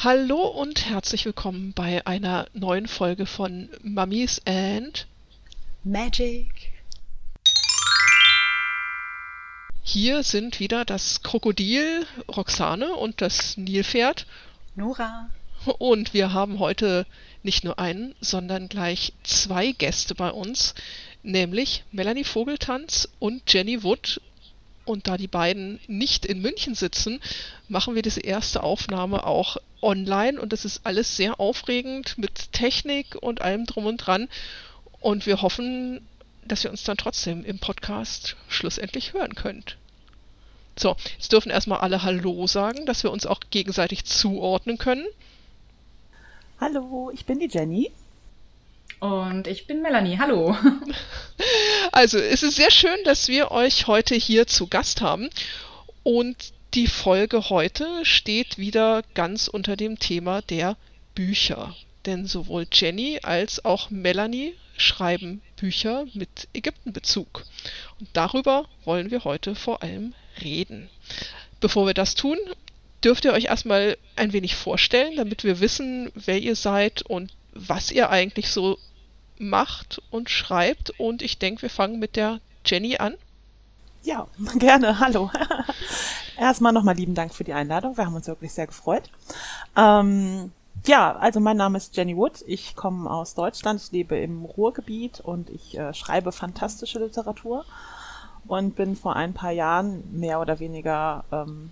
[0.00, 5.08] Hallo und herzlich willkommen bei einer neuen Folge von Mummies and
[5.82, 6.70] Magic.
[9.82, 14.28] Hier sind wieder das Krokodil Roxane und das Nilpferd
[14.76, 15.30] Nora.
[15.78, 17.04] Und wir haben heute
[17.42, 20.76] nicht nur einen, sondern gleich zwei Gäste bei uns,
[21.24, 24.20] nämlich Melanie Vogeltanz und Jenny Wood.
[24.88, 27.20] Und da die beiden nicht in München sitzen,
[27.68, 33.14] machen wir diese erste Aufnahme auch online und das ist alles sehr aufregend mit Technik
[33.20, 34.28] und allem drum und dran.
[35.00, 36.00] Und wir hoffen,
[36.46, 39.76] dass ihr uns dann trotzdem im Podcast schlussendlich hören könnt.
[40.78, 45.06] So, jetzt dürfen erstmal alle Hallo sagen, dass wir uns auch gegenseitig zuordnen können.
[46.60, 47.92] Hallo, ich bin die Jenny.
[49.00, 50.18] Und ich bin Melanie.
[50.18, 50.56] Hallo.
[51.90, 55.30] Also, es ist sehr schön, dass wir euch heute hier zu Gast haben.
[56.02, 60.76] Und die Folge heute steht wieder ganz unter dem Thema der
[61.14, 61.74] Bücher.
[62.06, 67.44] Denn sowohl Jenny als auch Melanie schreiben Bücher mit Ägyptenbezug.
[67.98, 70.90] Und darüber wollen wir heute vor allem reden.
[71.60, 72.38] Bevor wir das tun,
[73.02, 77.32] dürft ihr euch erstmal ein wenig vorstellen, damit wir wissen, wer ihr seid und
[77.66, 78.78] was ihr eigentlich so
[79.38, 80.90] macht und schreibt.
[80.98, 83.14] Und ich denke, wir fangen mit der Jenny an.
[84.02, 84.26] Ja,
[84.58, 85.00] gerne.
[85.00, 85.30] Hallo.
[86.38, 87.96] Erstmal nochmal lieben Dank für die Einladung.
[87.96, 89.10] Wir haben uns wirklich sehr gefreut.
[89.76, 90.52] Ähm,
[90.86, 92.44] ja, also mein Name ist Jenny Wood.
[92.46, 93.82] Ich komme aus Deutschland.
[93.82, 97.64] Ich lebe im Ruhrgebiet und ich äh, schreibe fantastische Literatur
[98.46, 101.70] und bin vor ein paar Jahren mehr oder weniger ähm,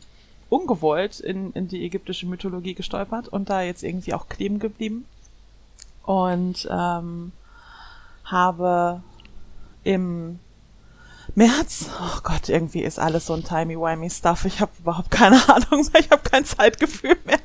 [0.49, 5.07] ungewollt in, in die ägyptische Mythologie gestolpert und da jetzt irgendwie auch kleben geblieben.
[6.07, 7.33] Und ähm,
[8.25, 9.03] habe
[9.85, 10.39] im
[11.35, 14.47] März, oh Gott, irgendwie ist alles so ein timey-wimey Stuff.
[14.47, 17.39] Ich habe überhaupt keine Ahnung mehr, ich habe kein Zeitgefühl mehr.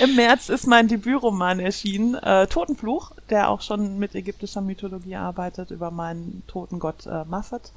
[0.00, 5.70] Im März ist mein Debütroman erschienen, äh, Totenfluch, der auch schon mit ägyptischer Mythologie arbeitet,
[5.70, 7.72] über meinen toten Gott äh, Mafet.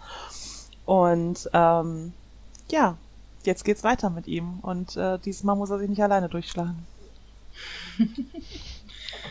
[0.86, 2.14] Und ähm,
[2.70, 2.96] ja,
[3.44, 4.60] jetzt geht's weiter mit ihm.
[4.62, 6.86] Und äh, dieses Mal muss er sich nicht alleine durchschlagen.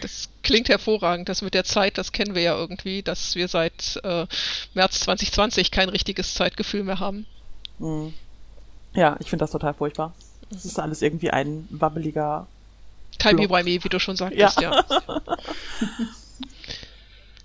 [0.03, 1.29] Das klingt hervorragend.
[1.29, 4.27] Das mit der Zeit, das kennen wir ja irgendwie, dass wir seit äh,
[4.75, 7.27] März 2020 kein richtiges Zeitgefühl mehr haben.
[7.79, 8.15] Mhm.
[8.95, 10.15] Ja, ich finde das total furchtbar.
[10.51, 12.47] Es ist alles irgendwie ein wabbeliger.
[13.19, 14.85] Timey-wimey, wie du schon sagtest, ja.
[14.89, 15.03] ja.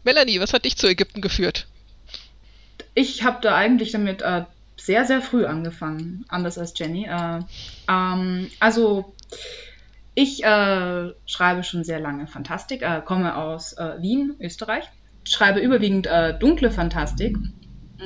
[0.03, 1.65] Melanie, was hat dich zu Ägypten geführt?
[2.93, 4.43] Ich habe da eigentlich damit äh,
[4.77, 7.05] sehr, sehr früh angefangen, anders als Jenny.
[7.05, 7.39] Äh,
[7.87, 9.13] ähm, also
[10.13, 14.83] ich äh, schreibe schon sehr lange Fantastik, äh, komme aus äh, Wien, Österreich,
[15.23, 17.37] schreibe überwiegend äh, dunkle Fantastik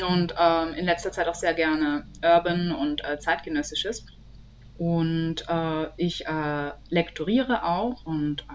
[0.09, 4.05] und ähm, in letzter Zeit auch sehr gerne Urban und äh, zeitgenössisches.
[4.77, 5.45] Und
[5.95, 6.25] ich
[6.89, 8.45] lektoriere auch und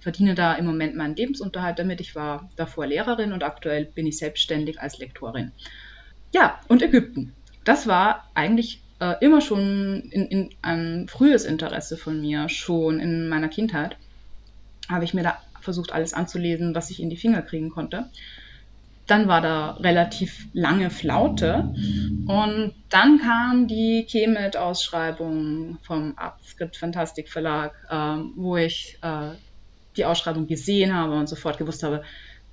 [0.00, 2.00] verdiene da im Moment meinen Lebensunterhalt damit.
[2.00, 5.52] Ich war davor Lehrerin und aktuell bin ich selbstständig als Lektorin.
[6.34, 7.32] Ja, und Ägypten.
[7.62, 13.28] Das war eigentlich äh, immer schon in, in ein frühes Interesse von mir, schon in
[13.28, 13.96] meiner Kindheit.
[14.88, 18.06] Habe ich mir da versucht, alles anzulesen, was ich in die Finger kriegen konnte.
[19.06, 21.72] Dann war da relativ lange Flaute
[22.26, 27.94] und dann kam die Kemet-Ausschreibung vom Abskript Fantastik Verlag, äh,
[28.34, 29.30] wo ich äh,
[29.96, 32.02] die Ausschreibung gesehen habe und sofort gewusst habe,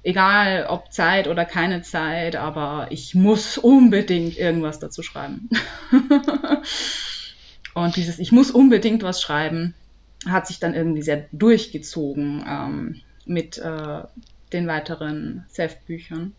[0.04, 5.50] egal ob Zeit oder keine Zeit, aber ich muss unbedingt irgendwas dazu schreiben.
[7.74, 9.74] und dieses Ich muss unbedingt was schreiben
[10.26, 14.04] hat sich dann irgendwie sehr durchgezogen ähm, mit äh,
[14.52, 16.34] den weiteren Self-Büchern.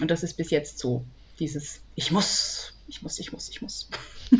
[0.00, 1.04] Und das ist bis jetzt so,
[1.38, 3.90] dieses Ich muss, ich muss, ich muss, ich muss.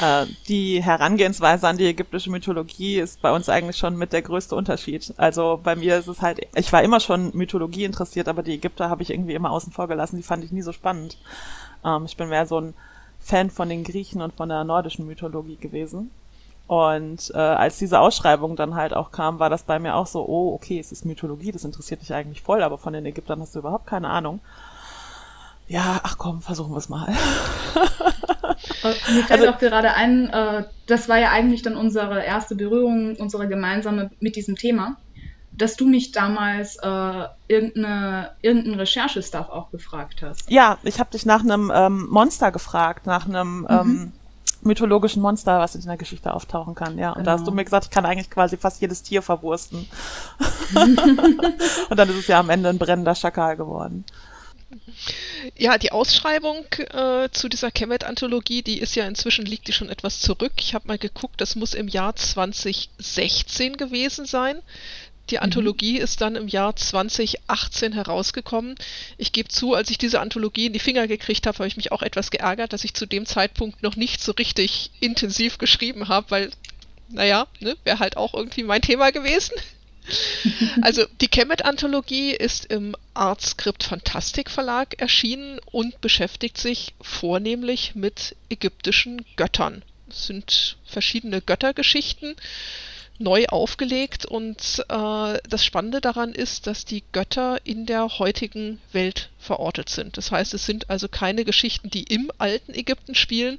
[0.00, 4.54] Äh, die Herangehensweise an die ägyptische Mythologie ist bei uns eigentlich schon mit der größte
[4.54, 5.12] Unterschied.
[5.16, 8.90] Also bei mir ist es halt, ich war immer schon Mythologie interessiert, aber die Ägypter
[8.90, 10.16] habe ich irgendwie immer außen vor gelassen.
[10.16, 11.18] Die fand ich nie so spannend.
[11.84, 12.74] Ähm, ich bin mehr so ein
[13.20, 16.10] Fan von den Griechen und von der nordischen Mythologie gewesen.
[16.68, 20.24] Und äh, als diese Ausschreibung dann halt auch kam, war das bei mir auch so,
[20.26, 23.54] oh, okay, es ist Mythologie, das interessiert dich eigentlich voll, aber von den Ägyptern hast
[23.54, 24.40] du überhaupt keine Ahnung.
[25.66, 27.08] Ja, ach komm, versuchen wir es mal.
[28.82, 33.16] Mir fällt also, auch gerade ein, äh, das war ja eigentlich dann unsere erste Berührung,
[33.16, 34.96] unsere gemeinsame mit diesem Thema,
[35.52, 40.50] dass du mich damals äh, irgendeine, irgendeinen Recherchestuff auch gefragt hast.
[40.50, 43.66] Ja, ich habe dich nach einem ähm, Monster gefragt, nach einem mhm.
[43.68, 44.12] ähm,
[44.62, 47.10] mythologischen Monster, was in der Geschichte auftauchen kann, ja.
[47.10, 47.24] Und genau.
[47.24, 47.56] da hast du genau.
[47.56, 49.88] mir gesagt, ich kann eigentlich quasi fast jedes Tier verwursten.
[50.74, 54.04] und dann ist es ja am Ende ein brennender Schakal geworden.
[55.56, 60.20] Ja, die Ausschreibung äh, zu dieser Kemet-Anthologie, die ist ja inzwischen, liegt die schon etwas
[60.20, 60.52] zurück.
[60.58, 64.60] Ich habe mal geguckt, das muss im Jahr 2016 gewesen sein.
[65.30, 65.42] Die mhm.
[65.42, 66.04] Anthologie mhm.
[66.04, 68.74] ist dann im Jahr 2018 herausgekommen.
[69.16, 71.92] Ich gebe zu, als ich diese Anthologie in die Finger gekriegt habe, habe ich mich
[71.92, 76.30] auch etwas geärgert, dass ich zu dem Zeitpunkt noch nicht so richtig intensiv geschrieben habe,
[76.30, 76.50] weil,
[77.08, 79.54] naja, ne, wäre halt auch irgendwie mein Thema gewesen.
[80.82, 89.24] also die Kemet-Anthologie ist im Artscript Fantastik Verlag erschienen und beschäftigt sich vornehmlich mit ägyptischen
[89.36, 89.82] Göttern.
[90.08, 92.36] Es sind verschiedene Göttergeschichten
[93.18, 99.30] neu aufgelegt und äh, das Spannende daran ist, dass die Götter in der heutigen Welt
[99.38, 100.16] verortet sind.
[100.16, 103.58] Das heißt, es sind also keine Geschichten, die im alten Ägypten spielen,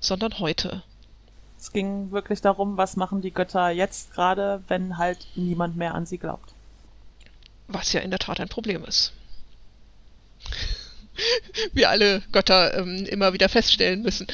[0.00, 0.82] sondern heute.
[1.66, 6.06] Es ging wirklich darum, was machen die Götter jetzt gerade, wenn halt niemand mehr an
[6.06, 6.54] sie glaubt.
[7.66, 9.12] Was ja in der Tat ein Problem ist.
[11.72, 14.28] Wie alle Götter ähm, immer wieder feststellen müssen.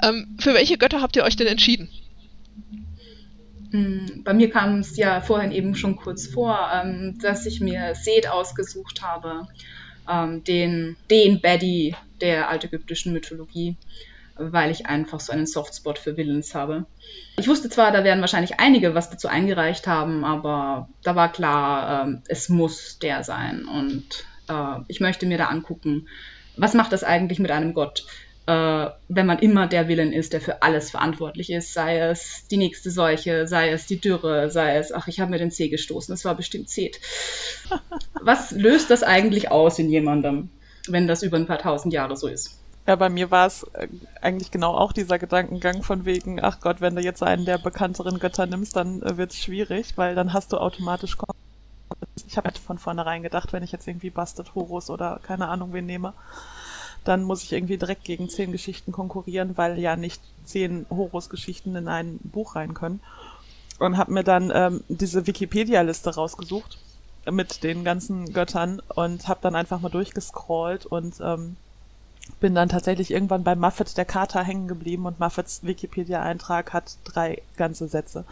[0.00, 1.88] ähm, für welche Götter habt ihr euch denn entschieden?
[3.72, 7.96] Hm, bei mir kam es ja vorhin eben schon kurz vor, ähm, dass ich mir
[7.96, 9.48] Seth ausgesucht habe,
[10.08, 13.74] ähm, den, den Baddy der altägyptischen Mythologie,
[14.36, 16.86] weil ich einfach so einen Softspot für Villains habe.
[17.38, 22.04] Ich wusste zwar, da werden wahrscheinlich einige was dazu eingereicht haben, aber da war klar,
[22.04, 23.66] ähm, es muss der sein.
[23.66, 26.08] Und äh, ich möchte mir da angucken,
[26.56, 28.04] was macht das eigentlich mit einem Gott?
[28.46, 32.56] äh, wenn man immer der Willen ist, der für alles verantwortlich ist, sei es die
[32.56, 36.12] nächste Seuche, sei es die Dürre, sei es, ach, ich habe mir den Zeh gestoßen,
[36.12, 37.00] das war bestimmt Zet.
[38.20, 40.50] Was löst das eigentlich aus in jemandem,
[40.88, 42.60] wenn das über ein paar tausend Jahre so ist?
[42.86, 43.88] Ja, bei mir war es äh,
[44.20, 48.18] eigentlich genau auch dieser Gedankengang von wegen, ach Gott, wenn du jetzt einen der bekannteren
[48.18, 51.16] Götter nimmst, dann äh, wird es schwierig, weil dann hast du automatisch
[52.26, 55.72] ich habe halt von vornherein gedacht, wenn ich jetzt irgendwie Bastet Horus oder keine Ahnung
[55.72, 56.12] wen nehme,
[57.04, 61.88] dann muss ich irgendwie direkt gegen zehn Geschichten konkurrieren, weil ja nicht zehn Horus-Geschichten in
[61.88, 63.00] ein Buch rein können.
[63.78, 66.78] Und habe mir dann ähm, diese Wikipedia-Liste rausgesucht
[67.30, 71.56] mit den ganzen Göttern und habe dann einfach mal durchgescrollt und ähm,
[72.40, 77.42] bin dann tatsächlich irgendwann bei Muffet der Kater hängen geblieben und Muffets Wikipedia-Eintrag hat drei
[77.56, 78.24] ganze Sätze.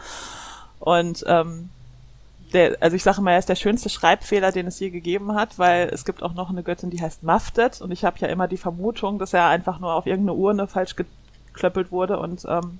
[0.79, 1.69] Und ähm,
[2.53, 5.57] der, also ich sage mal, er ist der schönste Schreibfehler, den es je gegeben hat,
[5.57, 8.47] weil es gibt auch noch eine Göttin, die heißt Maftet und ich habe ja immer
[8.47, 12.79] die Vermutung, dass er einfach nur auf irgendeine Urne falsch geklöppelt wurde und ähm,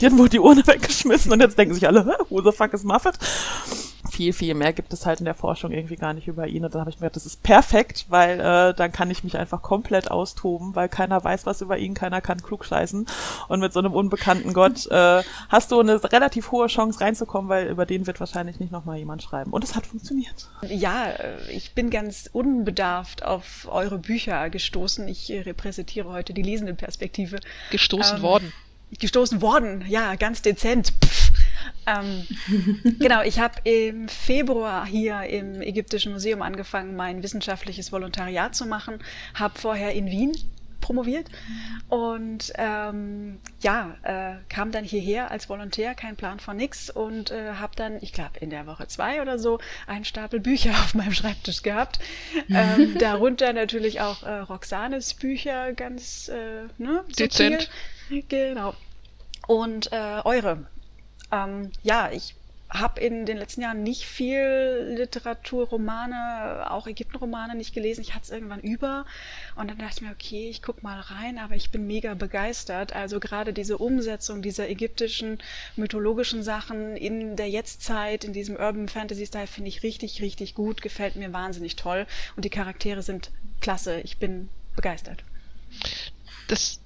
[0.00, 3.14] wurde die Urne weggeschmissen und jetzt denken sich alle, who the fuck is Muffet?
[4.16, 6.64] Viel, viel mehr gibt es halt in der Forschung irgendwie gar nicht über ihn.
[6.64, 9.36] Und dann habe ich mir gedacht, das ist perfekt, weil äh, dann kann ich mich
[9.36, 13.06] einfach komplett austoben, weil keiner weiß was über ihn, keiner kann klug scheißen.
[13.48, 17.68] Und mit so einem unbekannten Gott äh, hast du eine relativ hohe Chance reinzukommen, weil
[17.68, 19.52] über den wird wahrscheinlich nicht nochmal jemand schreiben.
[19.52, 20.48] Und es hat funktioniert.
[20.62, 25.06] Ja, äh, ich bin ganz unbedarft auf eure Bücher gestoßen.
[25.08, 27.38] Ich äh, repräsentiere heute die lesende Perspektive.
[27.70, 28.52] Gestoßen ähm, worden.
[28.98, 30.94] Gestoßen worden, ja, ganz dezent.
[31.04, 31.32] Pff.
[31.86, 32.26] Ähm,
[32.98, 38.98] genau, ich habe im Februar hier im Ägyptischen Museum angefangen, mein wissenschaftliches Volontariat zu machen,
[39.34, 40.32] habe vorher in Wien
[40.86, 41.28] promoviert
[41.88, 47.54] und ähm, ja, äh, kam dann hierher als Volontär, kein Plan von nix und äh,
[47.54, 49.58] habe dann, ich glaube in der Woche zwei oder so,
[49.88, 51.98] einen Stapel Bücher auf meinem Schreibtisch gehabt.
[52.48, 57.68] Ähm, darunter natürlich auch äh, Roxanes Bücher, ganz äh, ne, dezent.
[58.28, 58.74] Genau.
[59.48, 60.66] Und äh, eure
[61.32, 62.34] ähm, ja, ich
[62.68, 68.00] habe in den letzten Jahren nicht viel Literatur, Romane, auch Ägyptenromane nicht gelesen.
[68.00, 69.06] Ich hatte es irgendwann über
[69.54, 72.94] und dann dachte ich mir, okay, ich guck mal rein, aber ich bin mega begeistert.
[72.94, 75.38] Also gerade diese Umsetzung dieser ägyptischen
[75.76, 80.82] mythologischen Sachen in der Jetztzeit, in diesem Urban Fantasy Style finde ich richtig, richtig gut,
[80.82, 84.00] gefällt mir wahnsinnig toll und die Charaktere sind klasse.
[84.00, 85.22] Ich bin begeistert.
[86.48, 86.80] Das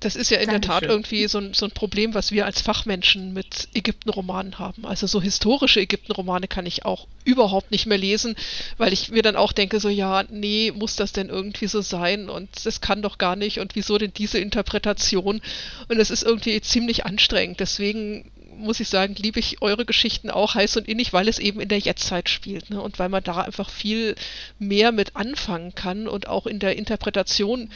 [0.00, 0.60] das ist ja in Dankeschön.
[0.60, 4.84] der Tat irgendwie so ein, so ein Problem, was wir als Fachmenschen mit Ägyptenromanen haben.
[4.84, 8.36] Also so historische Ägyptenromane kann ich auch überhaupt nicht mehr lesen,
[8.76, 12.28] weil ich mir dann auch denke, so ja, nee, muss das denn irgendwie so sein
[12.28, 15.40] und das kann doch gar nicht und wieso denn diese Interpretation?
[15.88, 17.60] Und es ist irgendwie ziemlich anstrengend.
[17.60, 21.60] Deswegen muss ich sagen, liebe ich eure Geschichten auch heiß und innig, weil es eben
[21.60, 22.80] in der Jetztzeit spielt ne?
[22.80, 24.14] und weil man da einfach viel
[24.58, 27.70] mehr mit anfangen kann und auch in der Interpretation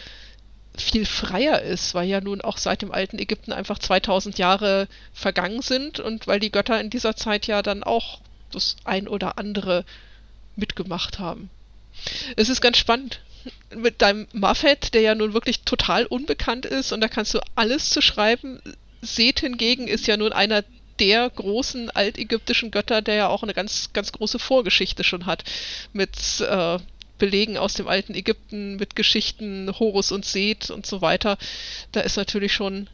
[0.77, 5.63] viel freier ist, weil ja nun auch seit dem alten Ägypten einfach 2000 Jahre vergangen
[5.63, 8.21] sind und weil die Götter in dieser Zeit ja dann auch
[8.53, 9.85] das ein oder andere
[10.57, 11.51] mitgemacht haben.
[12.37, 13.21] Es ist ganz spannend
[13.75, 17.91] mit deinem Muffet, der ja nun wirklich total unbekannt ist und da kannst du alles
[17.91, 18.61] zu schreiben.
[19.03, 20.65] Seth hingegen ist ja nun einer
[20.99, 25.45] der großen altägyptischen Götter, der ja auch eine ganz, ganz große Vorgeschichte schon hat
[25.93, 26.79] mit äh,
[27.21, 31.39] Belegen aus dem alten Ägypten mit Geschichten Horus und Seth und so weiter,
[31.93, 32.89] da ist natürlich schon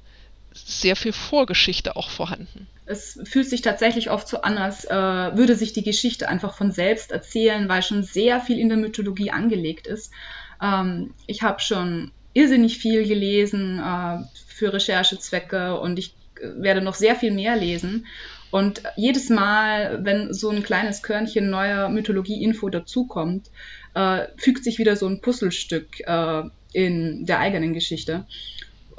[0.52, 2.66] sehr viel Vorgeschichte auch vorhanden.
[2.86, 6.72] Es fühlt sich tatsächlich oft so an, als äh, würde sich die Geschichte einfach von
[6.72, 10.12] selbst erzählen, weil schon sehr viel in der Mythologie angelegt ist.
[10.62, 16.94] Ähm, ich habe schon irrsinnig viel gelesen äh, für Recherchezwecke und ich äh, werde noch
[16.94, 18.06] sehr viel mehr lesen.
[18.50, 23.50] Und jedes Mal, wenn so ein kleines Körnchen neuer Mythologie-Info dazukommt,
[23.96, 28.26] äh, fügt sich wieder so ein Puzzlestück äh, in der eigenen Geschichte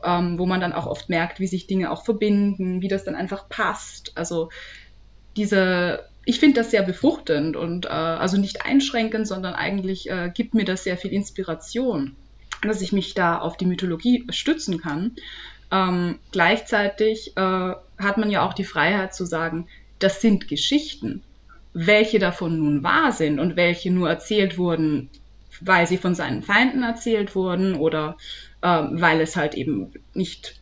[0.03, 3.15] ähm, wo man dann auch oft merkt, wie sich Dinge auch verbinden, wie das dann
[3.15, 4.11] einfach passt.
[4.15, 4.49] Also
[5.35, 10.53] diese, ich finde das sehr befruchtend und äh, also nicht einschränkend, sondern eigentlich äh, gibt
[10.53, 12.15] mir das sehr viel Inspiration,
[12.61, 15.15] dass ich mich da auf die Mythologie stützen kann.
[15.71, 19.67] Ähm, gleichzeitig äh, hat man ja auch die Freiheit zu sagen,
[19.99, 21.23] das sind Geschichten.
[21.79, 25.11] Welche davon nun wahr sind und welche nur erzählt wurden,
[25.61, 28.17] weil sie von seinen Feinden erzählt wurden oder
[28.63, 30.59] ähm, weil es halt eben nicht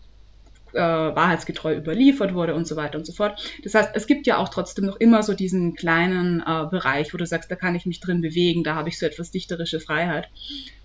[0.74, 3.42] äh, wahrheitsgetreu überliefert wurde und so weiter und so fort.
[3.64, 7.18] Das heißt, es gibt ja auch trotzdem noch immer so diesen kleinen äh, Bereich, wo
[7.18, 10.28] du sagst, da kann ich mich drin bewegen, da habe ich so etwas dichterische Freiheit.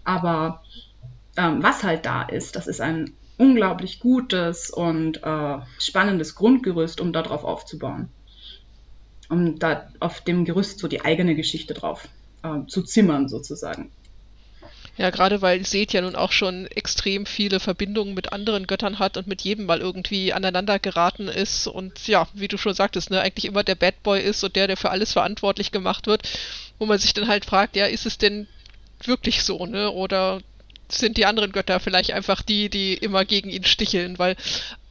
[0.04, 0.62] Aber
[1.36, 7.12] ähm, was halt da ist, das ist ein unglaublich gutes und äh, spannendes Grundgerüst, um
[7.12, 8.10] darauf aufzubauen.
[9.30, 12.08] Um da auf dem Gerüst so die eigene Geschichte drauf
[12.42, 13.90] äh, zu zimmern, sozusagen.
[15.00, 19.16] Ja, gerade weil Seth ja nun auch schon extrem viele Verbindungen mit anderen Göttern hat
[19.16, 23.22] und mit jedem mal irgendwie aneinander geraten ist und ja, wie du schon sagtest, ne,
[23.22, 26.28] eigentlich immer der Bad Boy ist und der, der für alles verantwortlich gemacht wird,
[26.78, 28.46] wo man sich dann halt fragt, ja, ist es denn
[29.02, 29.90] wirklich so, ne?
[29.90, 30.42] Oder
[30.90, 34.36] sind die anderen Götter vielleicht einfach die, die immer gegen ihn sticheln, weil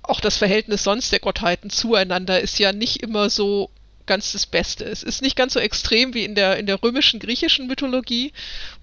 [0.01, 3.69] auch das Verhältnis sonst der Gottheiten zueinander ist ja nicht immer so
[4.10, 4.84] ganz das Beste.
[4.84, 8.34] Es ist nicht ganz so extrem wie in der, in der römischen, griechischen Mythologie,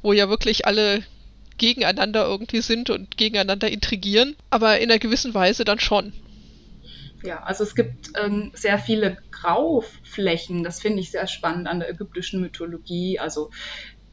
[0.00, 1.02] wo ja wirklich alle
[1.58, 6.12] gegeneinander irgendwie sind und gegeneinander intrigieren, aber in einer gewissen Weise dann schon.
[7.22, 11.90] Ja, also es gibt ähm, sehr viele Grauflächen, das finde ich sehr spannend an der
[11.90, 13.18] ägyptischen Mythologie.
[13.18, 13.50] Also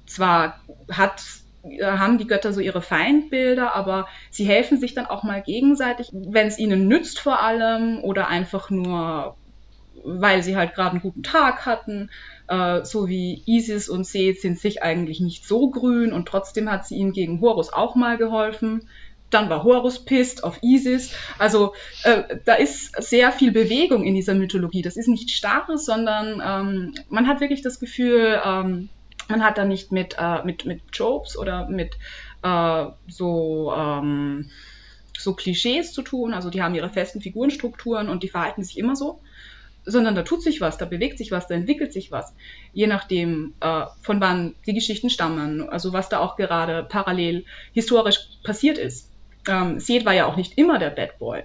[0.05, 1.21] zwar hat
[1.63, 6.09] äh, haben die Götter so ihre Feindbilder, aber sie helfen sich dann auch mal gegenseitig,
[6.11, 9.37] wenn es ihnen nützt vor allem oder einfach nur,
[10.03, 12.09] weil sie halt gerade einen guten Tag hatten.
[12.47, 16.85] Äh, so wie Isis und Seth sind sich eigentlich nicht so grün und trotzdem hat
[16.85, 18.87] sie ihnen gegen Horus auch mal geholfen.
[19.29, 21.13] Dann war Horus pisst auf Isis.
[21.39, 21.73] Also
[22.03, 24.81] äh, da ist sehr viel Bewegung in dieser Mythologie.
[24.81, 28.89] Das ist nicht starres, sondern ähm, man hat wirklich das Gefühl, ähm,
[29.29, 31.97] man hat da nicht mit, äh, mit, mit Tropes oder mit
[32.43, 34.49] äh, so, ähm,
[35.17, 36.33] so Klischees zu tun.
[36.33, 39.19] Also die haben ihre festen Figurenstrukturen und die verhalten sich immer so
[39.85, 42.33] sondern da tut sich was, da bewegt sich was, da entwickelt sich was,
[42.73, 48.19] je nachdem, äh, von wann die Geschichten stammen, also was da auch gerade parallel historisch
[48.43, 49.09] passiert ist.
[49.47, 51.43] Ähm, Seth war ja auch nicht immer der Bad Boy.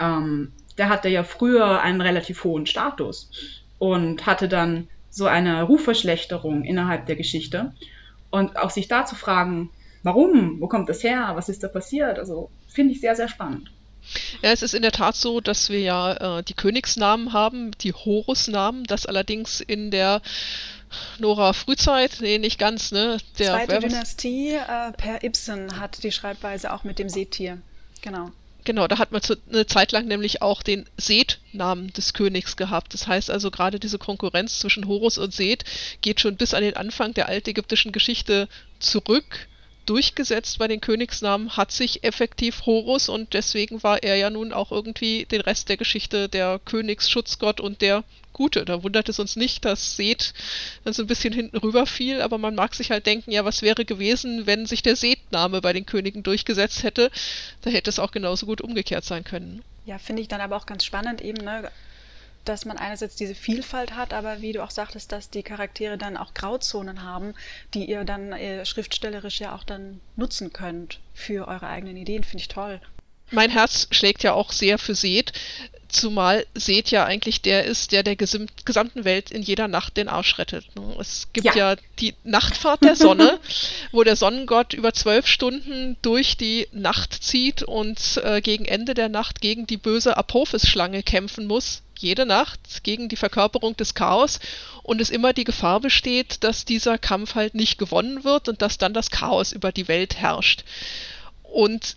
[0.00, 3.30] Ähm, der hatte ja früher einen relativ hohen Status
[3.78, 7.72] und hatte dann so eine Rufverschlechterung innerhalb der Geschichte.
[8.30, 9.70] Und auch sich da zu fragen,
[10.02, 13.70] warum, wo kommt das her, was ist da passiert, also finde ich sehr, sehr spannend.
[14.42, 17.92] Ja, es ist in der Tat so, dass wir ja äh, die Königsnamen haben, die
[17.92, 20.22] Horusnamen, das allerdings in der
[21.18, 23.18] Nora Frühzeit, nee, nicht ganz, ne?
[23.38, 27.58] Der Zweite Dynastie äh, per Ibsen hat die Schreibweise auch mit dem Seetier.
[28.02, 28.30] Genau.
[28.64, 32.94] Genau, da hat man zu, eine Zeit lang nämlich auch den Seth-Namen des Königs gehabt.
[32.94, 35.64] Das heißt also, gerade diese Konkurrenz zwischen Horus und Seth
[36.00, 39.48] geht schon bis an den Anfang der altägyptischen Geschichte zurück
[39.86, 44.72] durchgesetzt bei den Königsnamen hat sich effektiv Horus und deswegen war er ja nun auch
[44.72, 48.64] irgendwie den Rest der Geschichte der Königsschutzgott und der Gute.
[48.64, 50.34] Da wundert es uns nicht, dass Seth
[50.84, 53.62] dann so ein bisschen hinten rüber fiel, aber man mag sich halt denken, ja, was
[53.62, 57.10] wäre gewesen, wenn sich der Seth-Name bei den Königen durchgesetzt hätte?
[57.62, 59.62] Da hätte es auch genauso gut umgekehrt sein können.
[59.86, 61.70] Ja, finde ich dann aber auch ganz spannend eben, ne?
[62.44, 66.16] Dass man einerseits diese Vielfalt hat, aber wie du auch sagtest, dass die Charaktere dann
[66.16, 67.34] auch Grauzonen haben,
[67.72, 72.42] die ihr dann äh, schriftstellerisch ja auch dann nutzen könnt für eure eigenen Ideen, finde
[72.42, 72.80] ich toll.
[73.30, 75.32] Mein Herz schlägt ja auch sehr für Seth,
[75.88, 80.38] zumal Seth ja eigentlich der ist, der der gesamten Welt in jeder Nacht den Arsch
[80.38, 80.64] rettet.
[80.76, 80.96] Ne?
[80.98, 83.38] Es gibt ja, ja die Nachtfahrt der Sonne,
[83.92, 89.08] wo der Sonnengott über zwölf Stunden durch die Nacht zieht und äh, gegen Ende der
[89.08, 94.40] Nacht gegen die böse Apophis-Schlange kämpfen muss jede Nacht gegen die Verkörperung des Chaos
[94.82, 98.78] und es immer die Gefahr besteht, dass dieser Kampf halt nicht gewonnen wird und dass
[98.78, 100.64] dann das Chaos über die Welt herrscht.
[101.42, 101.96] Und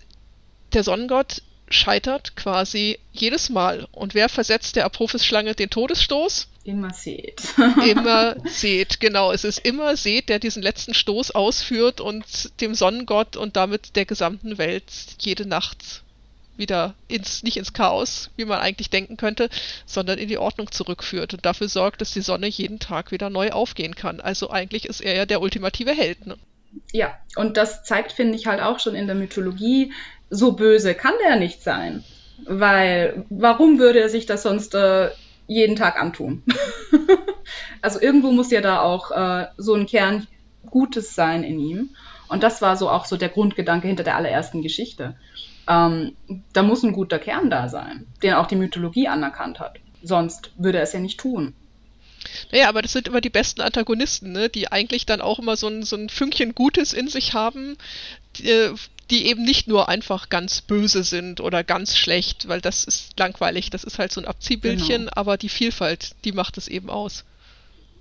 [0.74, 3.88] der Sonnengott scheitert quasi jedes Mal.
[3.92, 6.48] Und wer versetzt der Apophis-Schlange den Todesstoß?
[6.64, 7.42] Immer seht.
[7.86, 9.32] immer seht, genau.
[9.32, 12.26] Es ist immer seht, der diesen letzten Stoß ausführt und
[12.62, 14.86] dem Sonnengott und damit der gesamten Welt
[15.20, 16.04] jede Nacht
[16.58, 19.50] wieder ins, nicht ins Chaos, wie man eigentlich denken könnte,
[19.86, 23.52] sondern in die Ordnung zurückführt und dafür sorgt, dass die Sonne jeden Tag wieder neu
[23.52, 24.20] aufgehen kann.
[24.20, 26.26] Also eigentlich ist er ja der ultimative Held.
[26.26, 26.38] Ne?
[26.92, 29.94] Ja, und das zeigt, finde ich, halt auch schon in der Mythologie,
[30.30, 32.04] so böse kann der nicht sein.
[32.46, 35.10] Weil, warum würde er sich das sonst äh,
[35.48, 36.44] jeden Tag antun?
[37.82, 40.28] also irgendwo muss ja da auch äh, so ein Kern
[40.70, 41.90] Gutes sein in ihm.
[42.28, 45.16] Und das war so auch so der Grundgedanke hinter der allerersten Geschichte.
[45.68, 46.16] Ähm,
[46.54, 49.80] da muss ein guter Kern da sein, den auch die Mythologie anerkannt hat.
[50.04, 51.54] Sonst würde er es ja nicht tun.
[52.52, 54.50] Naja, aber das sind immer die besten Antagonisten, ne?
[54.50, 57.78] die eigentlich dann auch immer so ein, so ein Fünkchen Gutes in sich haben,
[58.36, 58.76] die, äh,
[59.10, 63.70] die eben nicht nur einfach ganz böse sind oder ganz schlecht, weil das ist langweilig,
[63.70, 65.12] das ist halt so ein Abziehbildchen, genau.
[65.16, 67.24] aber die Vielfalt, die macht es eben aus.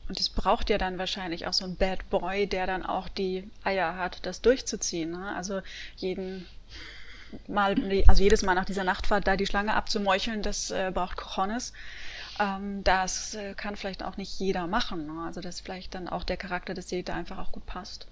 [0.09, 3.49] Und es braucht ja dann wahrscheinlich auch so ein Bad Boy, der dann auch die
[3.65, 5.11] Eier hat, das durchzuziehen.
[5.11, 5.35] Ne?
[5.35, 5.63] Also
[5.97, 6.47] jeden
[7.49, 7.75] Mal,
[8.07, 11.73] also jedes Mal nach dieser Nachtfahrt da die Schlange abzumeucheln, das äh, braucht Cojones.
[12.39, 15.07] Ähm, das äh, kann vielleicht auch nicht jeder machen.
[15.07, 15.25] Ne?
[15.27, 18.07] Also dass vielleicht dann auch der Charakter des Sete einfach auch gut passt.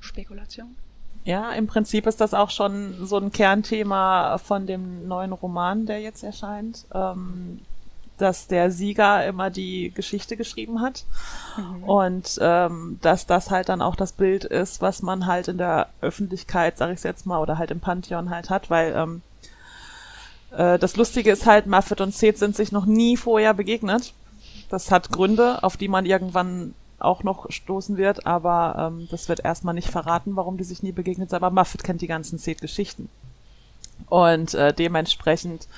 [0.00, 0.74] Spekulation.
[1.24, 6.00] Ja, im Prinzip ist das auch schon so ein Kernthema von dem neuen Roman, der
[6.00, 6.84] jetzt erscheint.
[6.92, 7.60] Ähm,
[8.18, 11.04] dass der Sieger immer die Geschichte geschrieben hat
[11.56, 11.84] mhm.
[11.84, 15.88] und ähm, dass das halt dann auch das Bild ist, was man halt in der
[16.00, 19.22] Öffentlichkeit, sag ich jetzt mal, oder halt im Pantheon halt hat, weil ähm,
[20.52, 24.14] äh, das Lustige ist halt, Muffet und Seth sind sich noch nie vorher begegnet.
[24.68, 26.74] Das hat Gründe, auf die man irgendwann
[27.04, 30.92] auch noch stoßen wird, aber ähm, das wird erstmal nicht verraten, warum die sich nie
[30.92, 31.36] begegnet sind.
[31.42, 33.08] Aber Muffet kennt die ganzen Seth-Geschichten.
[34.08, 35.68] Und äh, dementsprechend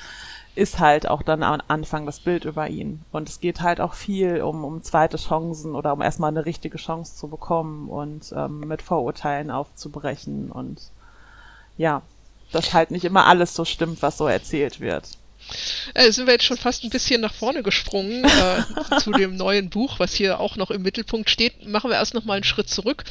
[0.54, 3.02] ist halt auch dann am Anfang das Bild über ihn.
[3.12, 6.78] Und es geht halt auch viel um, um zweite Chancen oder um erstmal eine richtige
[6.78, 10.80] Chance zu bekommen und ähm, mit Vorurteilen aufzubrechen und
[11.76, 12.00] ja,
[12.52, 15.18] dass halt nicht immer alles so stimmt, was so erzählt wird.
[15.95, 19.71] Äh, sind wir jetzt schon fast ein bisschen nach vorne gesprungen äh, zu dem neuen
[19.71, 21.66] Buch, was hier auch noch im Mittelpunkt steht.
[21.66, 23.05] Machen wir erst noch mal einen Schritt zurück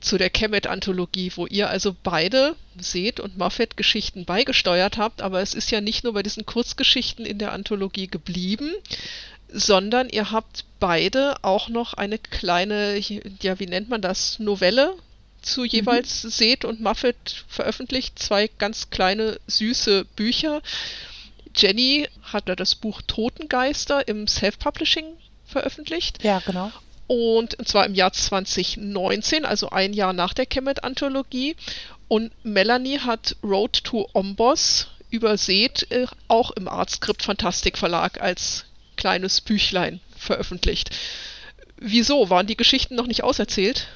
[0.00, 5.70] zu der Kemet-Anthologie, wo ihr also beide seht und Muffet-Geschichten beigesteuert habt, aber es ist
[5.70, 8.72] ja nicht nur bei diesen Kurzgeschichten in der Anthologie geblieben,
[9.52, 12.98] sondern ihr habt beide auch noch eine kleine,
[13.42, 14.94] ja, wie nennt man das, Novelle
[15.42, 15.66] zu mhm.
[15.66, 16.30] jeweils mhm.
[16.30, 20.62] Seht und Muffet veröffentlicht, zwei ganz kleine, süße Bücher.
[21.54, 26.22] Jenny hat da das Buch Totengeister im Self-Publishing veröffentlicht.
[26.22, 26.70] Ja, genau
[27.10, 31.56] und zwar im Jahr 2019, also ein Jahr nach der Kemet-Anthologie.
[32.06, 38.64] Und Melanie hat Road to Ombos übersät, äh, auch im Artskript Fantastik Verlag als
[38.96, 40.96] kleines Büchlein veröffentlicht.
[41.78, 42.30] Wieso?
[42.30, 43.88] Waren die Geschichten noch nicht auserzählt?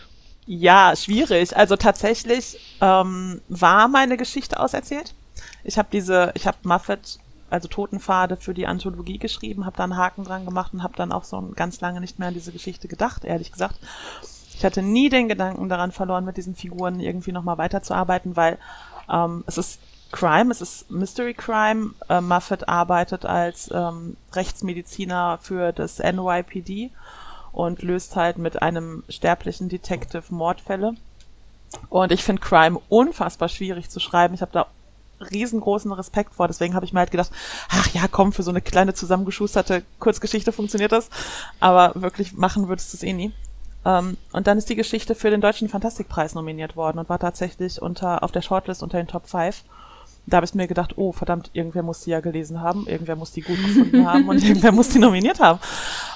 [0.47, 1.57] Ja, schwierig.
[1.57, 5.15] Also tatsächlich ähm, war meine Geschichte auserzählt.
[5.63, 7.21] Ich habe diese, ich habe Muffet
[7.55, 11.13] also Totenpfade für die Anthologie geschrieben, habe da einen Haken dran gemacht und habe dann
[11.13, 13.77] auch so ganz lange nicht mehr an diese Geschichte gedacht, ehrlich gesagt.
[14.57, 18.59] Ich hatte nie den Gedanken daran verloren, mit diesen Figuren irgendwie nochmal weiterzuarbeiten, weil
[19.11, 19.81] ähm, es ist
[20.13, 21.91] Crime, es ist Mystery Crime.
[22.09, 26.93] Äh, Muffet arbeitet als ähm, Rechtsmediziner für das NYPD
[27.51, 30.95] und löst halt mit einem sterblichen Detective Mordfälle.
[31.89, 34.35] Und ich finde Crime unfassbar schwierig zu schreiben.
[34.35, 34.67] Ich habe da
[35.21, 36.47] riesengroßen Respekt vor.
[36.49, 37.31] Deswegen habe ich mir halt gedacht,
[37.69, 41.11] ach ja, komm, für so eine kleine zusammengeschusterte Kurzgeschichte funktioniert das.
[41.61, 43.33] Aber wirklich machen würdest du es eh nie.
[43.85, 47.81] Ähm, und dann ist die Geschichte für den Deutschen Fantastikpreis nominiert worden und war tatsächlich
[47.81, 49.65] unter auf der Shortlist unter den Top 5.
[50.27, 53.33] Da habe ich mir gedacht, oh verdammt, irgendwer muss die ja gelesen haben, irgendwer muss
[53.33, 55.61] die gut gefunden haben und irgendwer muss die nominiert haben.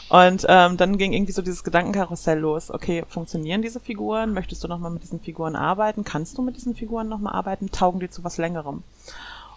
[0.08, 2.70] Und ähm, dann ging irgendwie so dieses Gedankenkarussell los.
[2.70, 4.32] Okay, funktionieren diese Figuren?
[4.32, 6.04] Möchtest du nochmal mit diesen Figuren arbeiten?
[6.04, 7.70] Kannst du mit diesen Figuren nochmal arbeiten?
[7.70, 8.82] Taugen die zu was Längerem?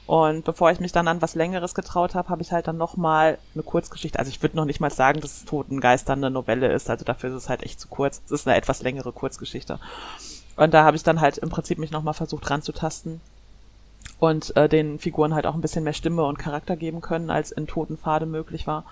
[0.07, 3.37] Und bevor ich mich dann an was Längeres getraut habe, habe ich halt dann nochmal
[3.53, 4.19] eine Kurzgeschichte.
[4.19, 6.89] Also ich würde noch nicht mal sagen, dass Totengeister eine Novelle ist.
[6.89, 8.21] Also dafür ist es halt echt zu kurz.
[8.25, 9.79] Es ist eine etwas längere Kurzgeschichte.
[10.57, 13.21] Und da habe ich dann halt im Prinzip mich nochmal versucht ranzutasten
[14.21, 17.51] und äh, den Figuren halt auch ein bisschen mehr Stimme und Charakter geben können, als
[17.51, 18.85] in Totenpfade möglich war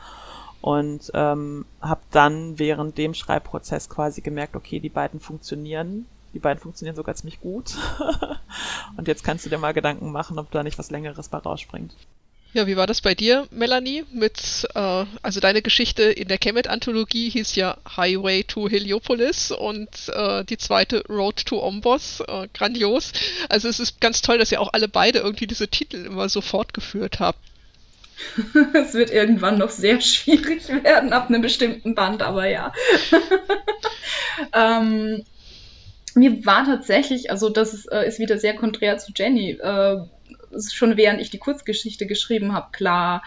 [0.60, 6.08] und ähm, habe dann während dem Schreibprozess quasi gemerkt, okay, die beiden funktionieren.
[6.34, 7.78] Die beiden funktionieren sogar ziemlich gut.
[8.98, 11.96] und jetzt kannst du dir mal Gedanken machen, ob da nicht was Längeres bei rausspringt.
[12.52, 14.06] Ja, wie war das bei dir, Melanie?
[14.12, 20.44] Mit, äh, also deine Geschichte in der Kemet-Anthologie hieß ja Highway to Heliopolis und äh,
[20.46, 22.22] die zweite Road to Ombos.
[22.22, 23.14] Äh, grandios.
[23.50, 26.42] Also es ist ganz toll, dass ihr auch alle beide irgendwie diese Titel immer so
[26.42, 27.38] fortgeführt habt.
[28.74, 32.74] es wird irgendwann noch sehr schwierig werden ab einem bestimmten Band, aber ja.
[34.54, 35.24] ähm,
[36.16, 39.60] mir war tatsächlich, also das ist, äh, ist wieder sehr konträr zu Jenny.
[40.72, 43.24] Schon während ich die Kurzgeschichte geschrieben habe, klar,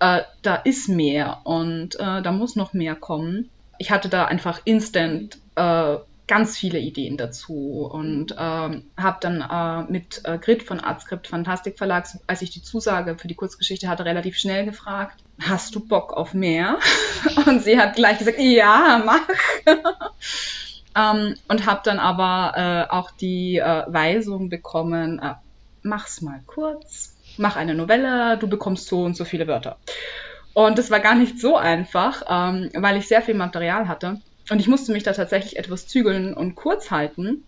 [0.00, 3.50] äh, da ist mehr und äh, da muss noch mehr kommen.
[3.78, 9.90] Ich hatte da einfach instant äh, ganz viele Ideen dazu und ähm, habe dann äh,
[9.90, 14.04] mit äh, Grit von Artscript Fantastik Verlag, als ich die Zusage für die Kurzgeschichte hatte,
[14.04, 16.78] relativ schnell gefragt, hast du Bock auf mehr?
[17.46, 19.26] und sie hat gleich gesagt, ja, mach.
[20.96, 25.20] ähm, und habe dann aber äh, auch die Weisung bekommen,
[25.82, 29.78] mach's mal kurz, mach eine Novelle, du bekommst so und so viele Wörter.
[30.52, 34.20] Und das war gar nicht so einfach, ähm, weil ich sehr viel Material hatte.
[34.50, 37.44] Und ich musste mich da tatsächlich etwas zügeln und kurz halten.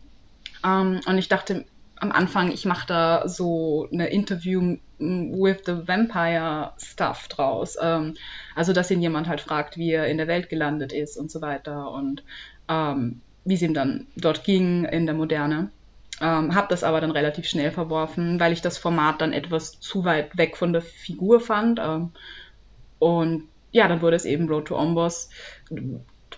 [0.64, 1.64] Ähm, und ich dachte
[1.96, 7.76] am Anfang, ich mache da so eine Interview with the Vampire Stuff draus.
[7.80, 8.14] Ähm,
[8.54, 11.40] also, dass ihn jemand halt fragt, wie er in der Welt gelandet ist und so
[11.40, 12.22] weiter und
[12.68, 15.70] ähm, wie es ihm dann dort ging in der Moderne.
[16.22, 20.04] Ähm, habe das aber dann relativ schnell verworfen, weil ich das Format dann etwas zu
[20.04, 21.80] weit weg von der Figur fand.
[21.80, 22.12] Ähm,
[23.00, 25.30] und ja, dann wurde es eben Road to Ombos,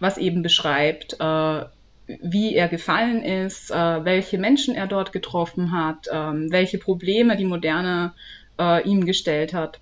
[0.00, 1.64] was eben beschreibt, äh,
[2.06, 7.44] wie er gefallen ist, äh, welche Menschen er dort getroffen hat, äh, welche Probleme die
[7.44, 8.14] Moderne
[8.58, 9.80] äh, ihm gestellt hat.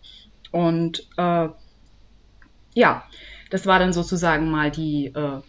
[0.50, 1.48] Und äh,
[2.74, 3.04] ja,
[3.50, 5.42] das war dann sozusagen mal die äh,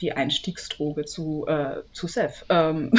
[0.00, 2.44] die Einstiegsdroge zu, äh, zu Seth.
[2.48, 2.92] Ähm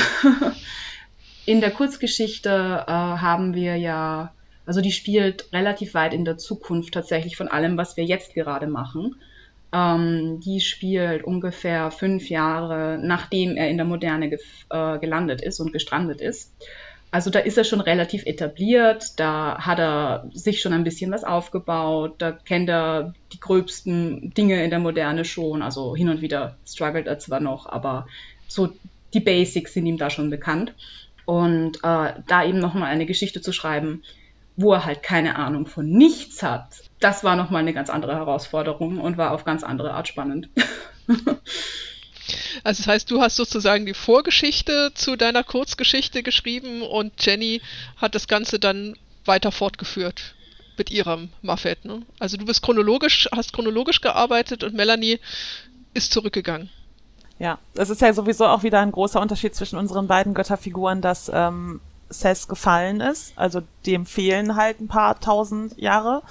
[1.45, 4.33] in der Kurzgeschichte äh, haben wir ja,
[4.65, 8.67] also die spielt relativ weit in der Zukunft tatsächlich von allem, was wir jetzt gerade
[8.67, 9.15] machen.
[9.73, 14.37] Ähm, die spielt ungefähr fünf Jahre, nachdem er in der Moderne
[14.69, 16.53] äh, gelandet ist und gestrandet ist.
[17.09, 21.23] Also da ist er schon relativ etabliert, da hat er sich schon ein bisschen was
[21.23, 26.57] aufgebaut, da kennt er die gröbsten Dinge in der Moderne schon, also hin und wieder
[26.67, 28.07] struggelt er zwar noch, aber
[28.47, 28.73] so
[29.13, 30.73] die Basics sind ihm da schon bekannt.
[31.25, 34.03] Und äh, da eben nochmal eine Geschichte zu schreiben,
[34.55, 36.67] wo er halt keine Ahnung von nichts hat,
[36.99, 40.49] das war nochmal eine ganz andere Herausforderung und war auf ganz andere Art spannend.
[42.63, 47.61] Also das heißt, du hast sozusagen die Vorgeschichte zu deiner Kurzgeschichte geschrieben und Jenny
[47.97, 50.35] hat das Ganze dann weiter fortgeführt
[50.77, 51.83] mit ihrem Muffet.
[51.83, 52.03] Ne?
[52.19, 55.19] Also du bist chronologisch, hast chronologisch gearbeitet und Melanie
[55.93, 56.69] ist zurückgegangen.
[57.39, 61.29] Ja, es ist ja sowieso auch wieder ein großer Unterschied zwischen unseren beiden Götterfiguren, dass
[61.33, 63.33] ähm, Seth gefallen ist.
[63.35, 66.23] Also dem fehlen halt ein paar tausend Jahre.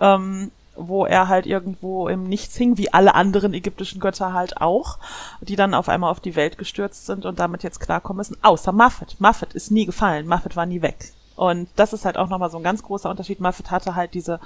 [0.00, 4.98] Ähm, wo er halt irgendwo im Nichts hing, wie alle anderen ägyptischen Götter halt auch,
[5.40, 8.72] die dann auf einmal auf die Welt gestürzt sind und damit jetzt klarkommen müssen, außer
[8.72, 9.16] Muffet.
[9.18, 11.12] Muffet ist nie gefallen, Muffet war nie weg.
[11.38, 13.38] Und das ist halt auch nochmal so ein ganz großer Unterschied.
[13.38, 14.40] Muffet hatte halt diese,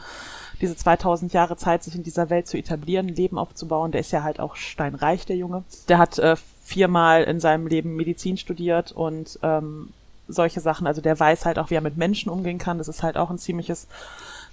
[0.61, 3.93] diese 2000 Jahre Zeit, sich in dieser Welt zu etablieren, Leben aufzubauen.
[3.93, 5.65] Der ist ja halt auch steinreich, der Junge.
[5.89, 9.95] Der hat äh, viermal in seinem Leben Medizin studiert und ähm,
[10.29, 10.87] solche Sachen.
[10.87, 12.77] Also der weiß halt auch, wie er mit Menschen umgehen kann.
[12.77, 13.89] Das ist halt auch ein ziemliches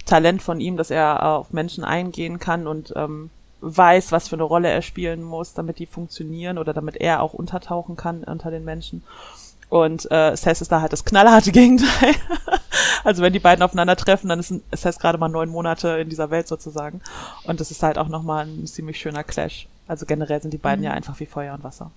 [0.06, 4.42] Talent von ihm, dass er auf Menschen eingehen kann und ähm, weiß, was für eine
[4.44, 8.64] Rolle er spielen muss, damit die funktionieren oder damit er auch untertauchen kann unter den
[8.64, 9.02] Menschen.
[9.68, 12.14] Und äh, Seth ist da halt das knallharte Gegenteil.
[13.04, 16.48] also wenn die beiden aufeinandertreffen, dann ist Seth gerade mal neun Monate in dieser Welt
[16.48, 17.00] sozusagen.
[17.44, 19.68] Und das ist halt auch nochmal ein ziemlich schöner Clash.
[19.86, 20.86] Also generell sind die beiden mhm.
[20.86, 21.90] ja einfach wie Feuer und Wasser.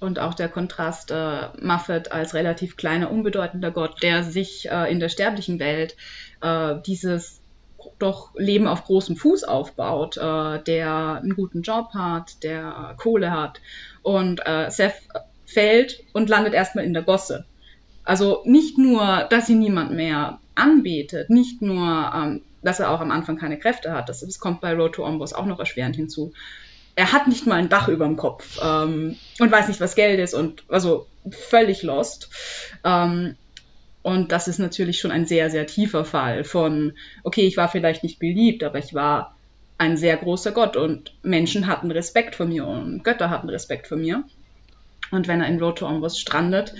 [0.00, 4.98] Und auch der Kontrast äh, Muffet als relativ kleiner, unbedeutender Gott, der sich äh, in
[4.98, 5.94] der sterblichen Welt
[6.40, 7.40] äh, dieses
[7.98, 13.60] doch Leben auf großem Fuß aufbaut, äh, der einen guten Job hat, der Kohle hat.
[14.02, 14.94] Und äh, Seth
[15.44, 17.44] fällt und landet erstmal in der Gosse.
[18.04, 23.10] Also nicht nur, dass sie niemand mehr anbetet, nicht nur, ähm, dass er auch am
[23.10, 26.32] Anfang keine Kräfte hat, das, das kommt bei Road to Ombos auch noch erschwerend hinzu.
[26.96, 30.20] Er hat nicht mal ein Dach über dem Kopf ähm, und weiß nicht, was Geld
[30.20, 32.30] ist und also völlig lost.
[32.84, 33.36] Ähm,
[34.02, 38.02] und das ist natürlich schon ein sehr, sehr tiefer Fall von, okay, ich war vielleicht
[38.02, 39.36] nicht beliebt, aber ich war
[39.78, 43.98] ein sehr großer Gott und Menschen hatten Respekt vor mir und Götter hatten Respekt vor
[43.98, 44.24] mir.
[45.10, 45.82] Und wenn er in Road
[46.16, 46.74] strandet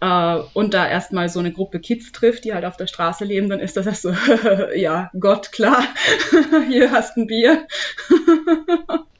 [0.00, 3.48] äh, und da erstmal so eine Gruppe Kids trifft, die halt auf der Straße leben,
[3.48, 4.14] dann ist das so,
[4.74, 5.84] ja, Gott, klar,
[6.68, 7.66] hier hast ein Bier.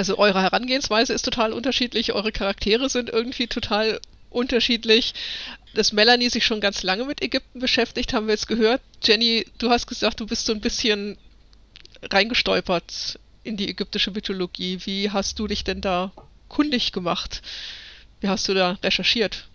[0.00, 5.12] also eure Herangehensweise ist total unterschiedlich, eure Charaktere sind irgendwie total unterschiedlich.
[5.74, 8.80] Dass Melanie sich schon ganz lange mit Ägypten beschäftigt, haben wir jetzt gehört.
[9.02, 11.18] Jenny, du hast gesagt, du bist so ein bisschen
[12.10, 14.78] reingestolpert in die ägyptische Mythologie.
[14.86, 16.12] Wie hast du dich denn da
[16.48, 17.42] kundig gemacht?
[18.20, 19.50] Wie hast du da recherchiert?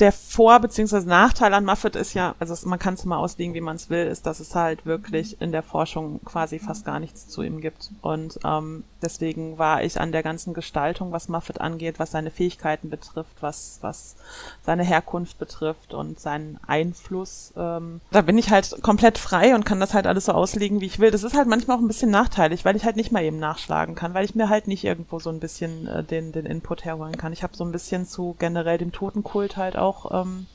[0.00, 1.00] der Vor- bzw.
[1.06, 4.06] Nachteil an Muffet ist ja, also man kann es mal auslegen, wie man es will,
[4.06, 7.90] ist, dass es halt wirklich in der Forschung quasi fast gar nichts zu ihm gibt.
[8.02, 12.90] Und ähm, deswegen war ich an der ganzen Gestaltung, was Muffet angeht, was seine Fähigkeiten
[12.90, 14.16] betrifft, was, was
[14.62, 19.80] seine Herkunft betrifft und seinen Einfluss, ähm, da bin ich halt komplett frei und kann
[19.80, 21.10] das halt alles so auslegen, wie ich will.
[21.10, 23.94] Das ist halt manchmal auch ein bisschen nachteilig, weil ich halt nicht mal eben nachschlagen
[23.94, 27.16] kann, weil ich mir halt nicht irgendwo so ein bisschen äh, den, den Input herholen
[27.16, 27.32] kann.
[27.32, 30.46] Ich habe so ein bisschen zu generell dem Totenkult halt auch ähm,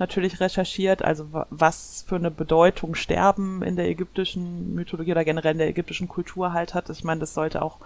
[0.00, 5.58] natürlich recherchiert, also was für eine Bedeutung Sterben in der ägyptischen Mythologie oder generell in
[5.58, 6.90] der ägyptischen Kultur halt hat.
[6.90, 7.76] Ich meine, das sollte auch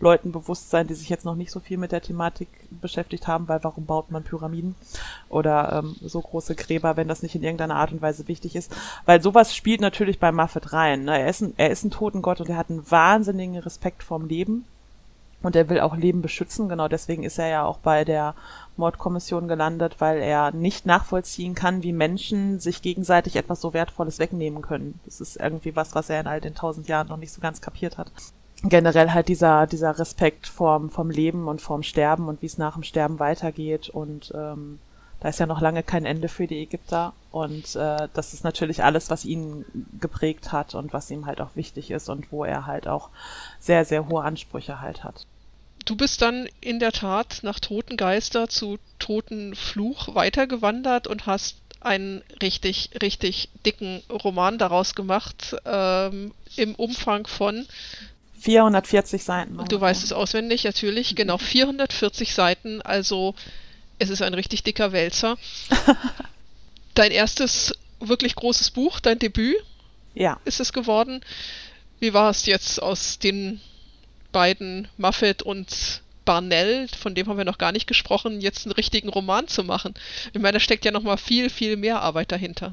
[0.00, 3.48] Leuten bewusst sein, die sich jetzt noch nicht so viel mit der Thematik beschäftigt haben,
[3.48, 4.74] weil warum baut man Pyramiden
[5.28, 8.74] oder ähm, so große Gräber, wenn das nicht in irgendeiner Art und Weise wichtig ist?
[9.06, 11.04] Weil sowas spielt natürlich bei Muffet rein.
[11.04, 11.18] Ne?
[11.20, 14.64] Er, ist ein, er ist ein Totengott und er hat einen wahnsinnigen Respekt vorm Leben
[15.42, 16.68] und er will auch Leben beschützen.
[16.68, 18.34] Genau deswegen ist er ja auch bei der
[18.76, 24.62] Mordkommission gelandet, weil er nicht nachvollziehen kann, wie Menschen sich gegenseitig etwas so Wertvolles wegnehmen
[24.62, 25.00] können.
[25.04, 27.60] Das ist irgendwie was, was er in all den tausend Jahren noch nicht so ganz
[27.60, 28.10] kapiert hat.
[28.62, 32.74] Generell halt dieser, dieser Respekt vorm, vom Leben und vorm Sterben und wie es nach
[32.74, 34.78] dem Sterben weitergeht und ähm,
[35.20, 38.82] da ist ja noch lange kein Ende für die Ägypter und äh, das ist natürlich
[38.82, 39.64] alles, was ihn
[40.00, 43.10] geprägt hat und was ihm halt auch wichtig ist und wo er halt auch
[43.58, 45.26] sehr, sehr hohe Ansprüche halt hat
[45.84, 51.56] du bist dann in der Tat nach Toten Geister zu Toten Fluch weitergewandert und hast
[51.80, 57.66] einen richtig, richtig dicken Roman daraus gemacht, ähm, im Umfang von
[58.40, 59.64] 440 Seiten.
[59.68, 63.34] Du weißt es auswendig, natürlich, genau, 440 Seiten, also
[63.98, 65.36] es ist ein richtig dicker Wälzer.
[66.94, 69.56] dein erstes wirklich großes Buch, dein Debüt,
[70.14, 70.40] ja.
[70.44, 71.20] ist es geworden.
[72.00, 73.60] Wie war es jetzt aus den
[74.34, 79.08] beiden, Muffet und Barnell, von dem haben wir noch gar nicht gesprochen, jetzt einen richtigen
[79.08, 79.94] Roman zu machen.
[80.32, 82.72] Ich meine, da steckt ja noch mal viel, viel mehr Arbeit dahinter.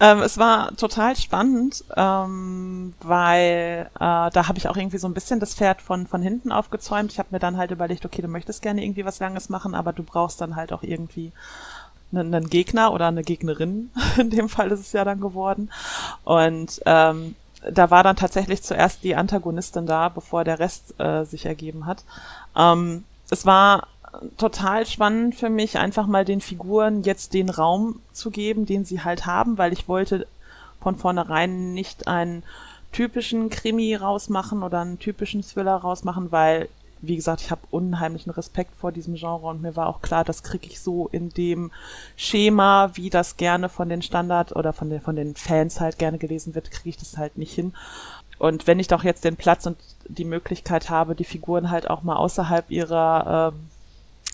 [0.00, 5.14] Ähm, es war total spannend, ähm, weil äh, da habe ich auch irgendwie so ein
[5.14, 7.12] bisschen das Pferd von, von hinten aufgezäumt.
[7.12, 9.92] Ich habe mir dann halt überlegt, okay, du möchtest gerne irgendwie was Langes machen, aber
[9.92, 11.32] du brauchst dann halt auch irgendwie
[12.12, 13.90] einen, Gegner oder eine Gegnerin.
[14.16, 15.70] In dem Fall ist es ja dann geworden.
[16.24, 21.46] Und ähm, da war dann tatsächlich zuerst die Antagonistin da, bevor der Rest äh, sich
[21.46, 22.04] ergeben hat.
[22.56, 23.88] Ähm, es war
[24.36, 29.02] total spannend für mich, einfach mal den Figuren jetzt den Raum zu geben, den sie
[29.02, 30.26] halt haben, weil ich wollte
[30.80, 32.42] von vornherein nicht einen
[32.92, 36.68] typischen Krimi rausmachen oder einen typischen Thriller rausmachen, weil
[37.00, 40.42] wie gesagt, ich habe unheimlichen Respekt vor diesem Genre und mir war auch klar, das
[40.42, 41.70] kriege ich so in dem
[42.16, 46.18] Schema, wie das gerne von den Standard oder von den, von den Fans halt gerne
[46.18, 47.74] gelesen wird, kriege ich das halt nicht hin.
[48.38, 52.02] Und wenn ich doch jetzt den Platz und die Möglichkeit habe, die Figuren halt auch
[52.02, 53.58] mal außerhalb ihrer äh,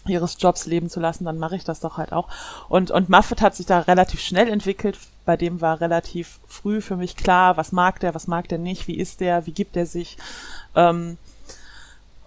[0.07, 2.29] ihres Jobs leben zu lassen, dann mache ich das doch halt auch.
[2.69, 4.99] Und, und Muffet hat sich da relativ schnell entwickelt.
[5.25, 8.87] Bei dem war relativ früh für mich klar, was mag der, was mag der nicht,
[8.87, 10.19] wie ist der, wie gibt er sich.
[10.75, 11.17] Ähm,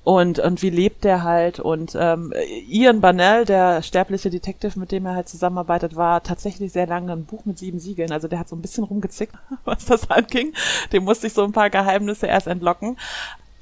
[0.07, 1.59] und, und wie lebt der halt?
[1.59, 2.31] Und ähm,
[2.65, 7.25] Ian Barnell, der sterbliche Detective, mit dem er halt zusammenarbeitet, war tatsächlich sehr lange ein
[7.25, 10.53] Buch mit sieben Siegeln, also der hat so ein bisschen rumgezickt, was das anging,
[10.93, 12.97] dem musste ich so ein paar Geheimnisse erst entlocken,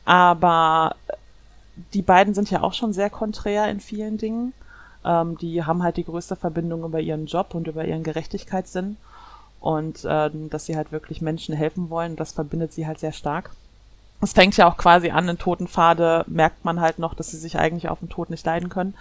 [0.06, 0.96] aber
[1.96, 4.54] die beiden sind ja auch schon sehr konträr in vielen Dingen,
[5.04, 8.98] ähm, die haben halt die größte Verbindung über ihren Job und über ihren Gerechtigkeitssinn.
[9.62, 13.50] Und äh, dass sie halt wirklich Menschen helfen wollen, das verbindet sie halt sehr stark
[14.26, 17.58] es fängt ja auch quasi an, in Totenpfade merkt man halt noch, dass sie sich
[17.58, 18.96] eigentlich auf den Tod nicht leiden können.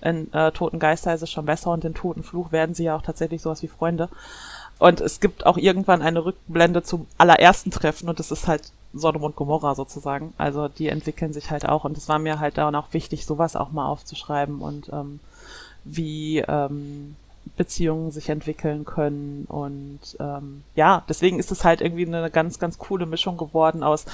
[0.00, 3.02] In äh, Toten Geister ist es schon besser und in Totenfluch werden sie ja auch
[3.02, 4.08] tatsächlich sowas wie Freunde.
[4.78, 9.24] Und es gibt auch irgendwann eine Rückblende zum allerersten Treffen und das ist halt Sodom
[9.24, 10.34] und Gomorra sozusagen.
[10.38, 13.56] Also die entwickeln sich halt auch und es war mir halt dann auch wichtig, sowas
[13.56, 15.18] auch mal aufzuschreiben und ähm,
[15.84, 17.16] wie ähm,
[17.56, 19.46] Beziehungen sich entwickeln können.
[19.48, 24.04] Und ähm, ja, deswegen ist es halt irgendwie eine ganz, ganz coole Mischung geworden aus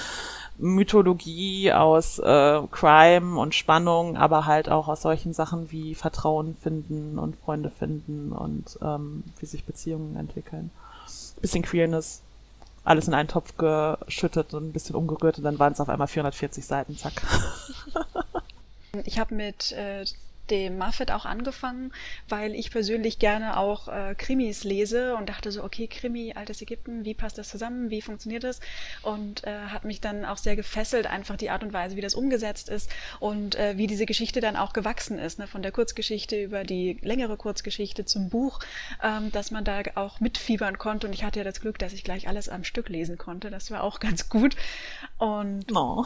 [0.57, 7.19] Mythologie, aus äh, Crime und Spannung, aber halt auch aus solchen Sachen wie Vertrauen finden
[7.19, 10.71] und Freunde finden und ähm, wie sich Beziehungen entwickeln.
[11.41, 12.21] Bisschen Queerness,
[12.83, 16.07] alles in einen Topf geschüttet und ein bisschen umgerührt und dann waren es auf einmal
[16.07, 17.21] 440 Seiten, zack.
[19.03, 20.05] Ich habe mit äh,
[20.49, 21.91] dem Muffet auch angefangen,
[22.29, 27.05] weil ich persönlich gerne auch äh, Krimis lese und dachte so, okay, Krimi, altes Ägypten,
[27.05, 28.59] wie passt das zusammen, wie funktioniert das?
[29.01, 32.15] Und äh, hat mich dann auch sehr gefesselt, einfach die Art und Weise, wie das
[32.15, 35.47] umgesetzt ist und äh, wie diese Geschichte dann auch gewachsen ist, ne?
[35.47, 38.59] von der Kurzgeschichte über die längere Kurzgeschichte zum Buch,
[39.03, 41.07] ähm, dass man da auch mitfiebern konnte.
[41.07, 43.49] Und ich hatte ja das Glück, dass ich gleich alles am Stück lesen konnte.
[43.49, 44.55] Das war auch ganz gut.
[45.17, 46.05] Und Oh.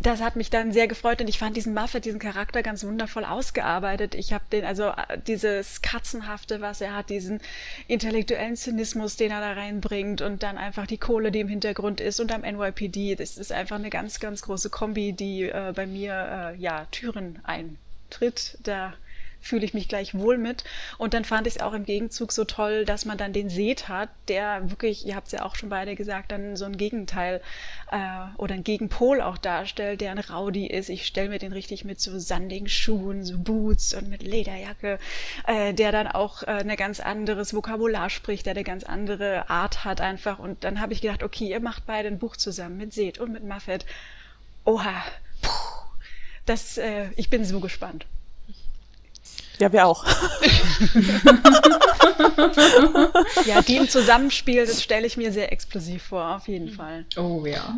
[0.00, 3.24] Das hat mich dann sehr gefreut und ich fand diesen Muffet, diesen Charakter ganz wundervoll
[3.24, 4.14] ausgearbeitet.
[4.14, 7.40] Ich habe den, also äh, dieses Katzenhafte, was er hat, diesen
[7.86, 12.18] intellektuellen Zynismus, den er da reinbringt und dann einfach die Kohle, die im Hintergrund ist
[12.18, 13.14] und am NYPD.
[13.14, 17.38] Das ist einfach eine ganz, ganz große Kombi, die äh, bei mir äh, ja Türen
[17.44, 18.58] eintritt.
[18.64, 18.94] Da
[19.44, 20.64] fühle ich mich gleich wohl mit.
[20.98, 23.88] Und dann fand ich es auch im Gegenzug so toll, dass man dann den Seth
[23.88, 27.42] hat, der wirklich, ihr habt es ja auch schon beide gesagt, dann so ein Gegenteil
[27.92, 27.96] äh,
[28.38, 30.88] oder ein Gegenpol auch darstellt, der ein Rowdy ist.
[30.88, 34.98] Ich stelle mir den richtig mit so sandigen Schuhen, so Boots und mit Lederjacke,
[35.46, 39.84] äh, der dann auch äh, eine ganz anderes Vokabular spricht, der eine ganz andere Art
[39.84, 40.38] hat einfach.
[40.38, 43.32] Und dann habe ich gedacht, okay, ihr macht beide ein Buch zusammen mit Seth und
[43.32, 43.84] mit Muffet.
[44.64, 45.04] Oha,
[45.42, 45.50] puh,
[46.46, 48.06] das, äh, ich bin so gespannt.
[49.58, 50.04] Ja, wir auch.
[53.46, 57.04] Ja, die im Zusammenspiel, das stelle ich mir sehr explosiv vor, auf jeden Fall.
[57.16, 57.76] Oh ja.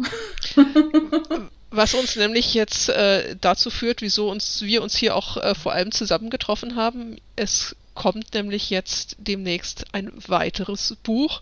[1.71, 5.73] Was uns nämlich jetzt äh, dazu führt, wieso uns wir uns hier auch äh, vor
[5.73, 7.17] allem zusammengetroffen haben.
[7.35, 11.41] Es kommt nämlich jetzt demnächst ein weiteres Buch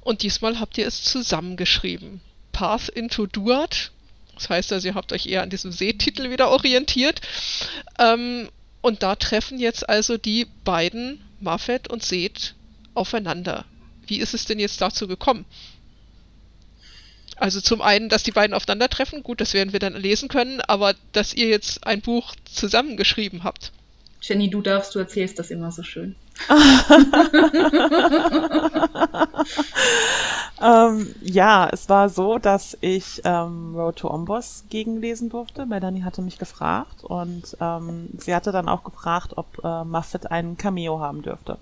[0.00, 2.20] und diesmal habt ihr es zusammengeschrieben.
[2.52, 3.92] Path into Duat.
[4.34, 7.20] Das heißt also, ihr habt euch eher an diesem Seetitel wieder orientiert.
[7.98, 8.48] Ähm,
[8.82, 12.54] und da treffen jetzt also die beiden, Muffet und Seth,
[12.94, 13.64] aufeinander.
[14.06, 15.44] Wie ist es denn jetzt dazu gekommen?
[17.36, 20.94] Also zum einen, dass die beiden aufeinandertreffen, gut, das werden wir dann lesen können, aber
[21.12, 23.72] dass ihr jetzt ein Buch zusammengeschrieben habt.
[24.20, 26.16] Jenny, du darfst, du erzählst das immer so schön.
[30.62, 35.66] Ähm, ja, es war so, dass ich ähm, Road to Ombos gegenlesen durfte.
[35.66, 40.56] Melanie hatte mich gefragt und ähm, sie hatte dann auch gefragt, ob äh, Muffet einen
[40.56, 41.58] Cameo haben dürfte.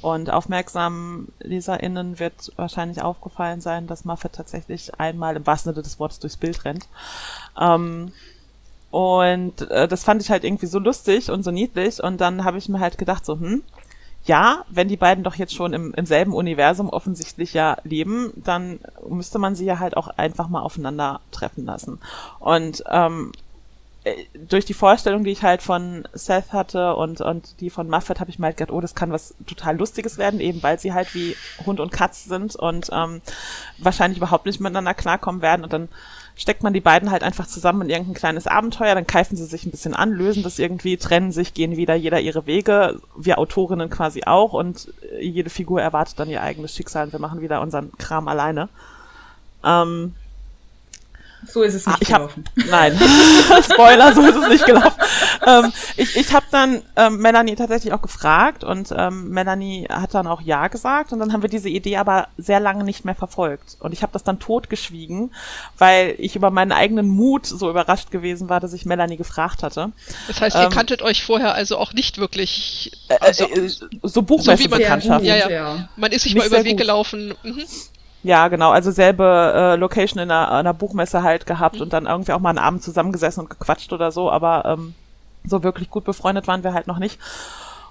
[0.00, 5.98] Und aufmerksamen LeserInnen wird wahrscheinlich aufgefallen sein, dass Muffet tatsächlich einmal im wahrsten Sinne des
[5.98, 6.86] Wortes durchs Bild rennt.
[7.58, 8.12] Ähm,
[8.90, 12.02] und äh, das fand ich halt irgendwie so lustig und so niedlich.
[12.02, 13.62] Und dann habe ich mir halt gedacht, so, hm,
[14.24, 18.80] ja, wenn die beiden doch jetzt schon im, im selben Universum offensichtlich ja leben, dann
[19.06, 22.00] müsste man sie ja halt auch einfach mal aufeinander treffen lassen.
[22.40, 23.32] Und ähm,
[24.04, 28.18] äh, durch die Vorstellung, die ich halt von Seth hatte und, und die von Muffet,
[28.18, 30.94] habe ich mir halt gedacht, oh, das kann was total Lustiges werden, eben weil sie
[30.94, 33.20] halt wie Hund und Katz sind und ähm,
[33.78, 35.64] wahrscheinlich überhaupt nicht miteinander klarkommen werden.
[35.64, 35.88] Und dann
[36.36, 39.64] steckt man die beiden halt einfach zusammen in irgendein kleines Abenteuer, dann keifen sie sich
[39.64, 43.90] ein bisschen an, lösen das irgendwie, trennen sich, gehen wieder jeder ihre Wege, wir Autorinnen
[43.90, 47.92] quasi auch und jede Figur erwartet dann ihr eigenes Schicksal und wir machen wieder unseren
[47.98, 48.68] Kram alleine.
[49.64, 50.14] Ähm,
[51.46, 52.44] so ist es nicht ah, ich hab, gelaufen.
[52.70, 52.98] Nein,
[53.62, 55.00] Spoiler, so ist es nicht gelaufen.
[55.46, 60.26] ähm, ich ich habe dann ähm, Melanie tatsächlich auch gefragt und ähm, Melanie hat dann
[60.26, 63.76] auch Ja gesagt und dann haben wir diese Idee aber sehr lange nicht mehr verfolgt.
[63.80, 65.32] Und ich habe das dann totgeschwiegen,
[65.78, 69.92] weil ich über meinen eigenen Mut so überrascht gewesen war, dass ich Melanie gefragt hatte.
[70.28, 72.92] Das heißt, ihr kanntet euch vorher also auch nicht wirklich.
[73.20, 73.70] Also, äh, äh,
[74.02, 75.26] so Buchmesse-Bekanntschaften.
[75.26, 77.34] Ja, ja, Man ist sich nicht mal über den Weg gelaufen.
[77.42, 77.64] Mhm.
[78.24, 78.70] Ja, genau.
[78.70, 81.82] Also selbe äh, Location in einer, einer Buchmesse halt gehabt mhm.
[81.82, 84.94] und dann irgendwie auch mal einen Abend zusammengesessen und gequatscht oder so, aber ähm,
[85.44, 87.20] so wirklich gut befreundet waren wir halt noch nicht.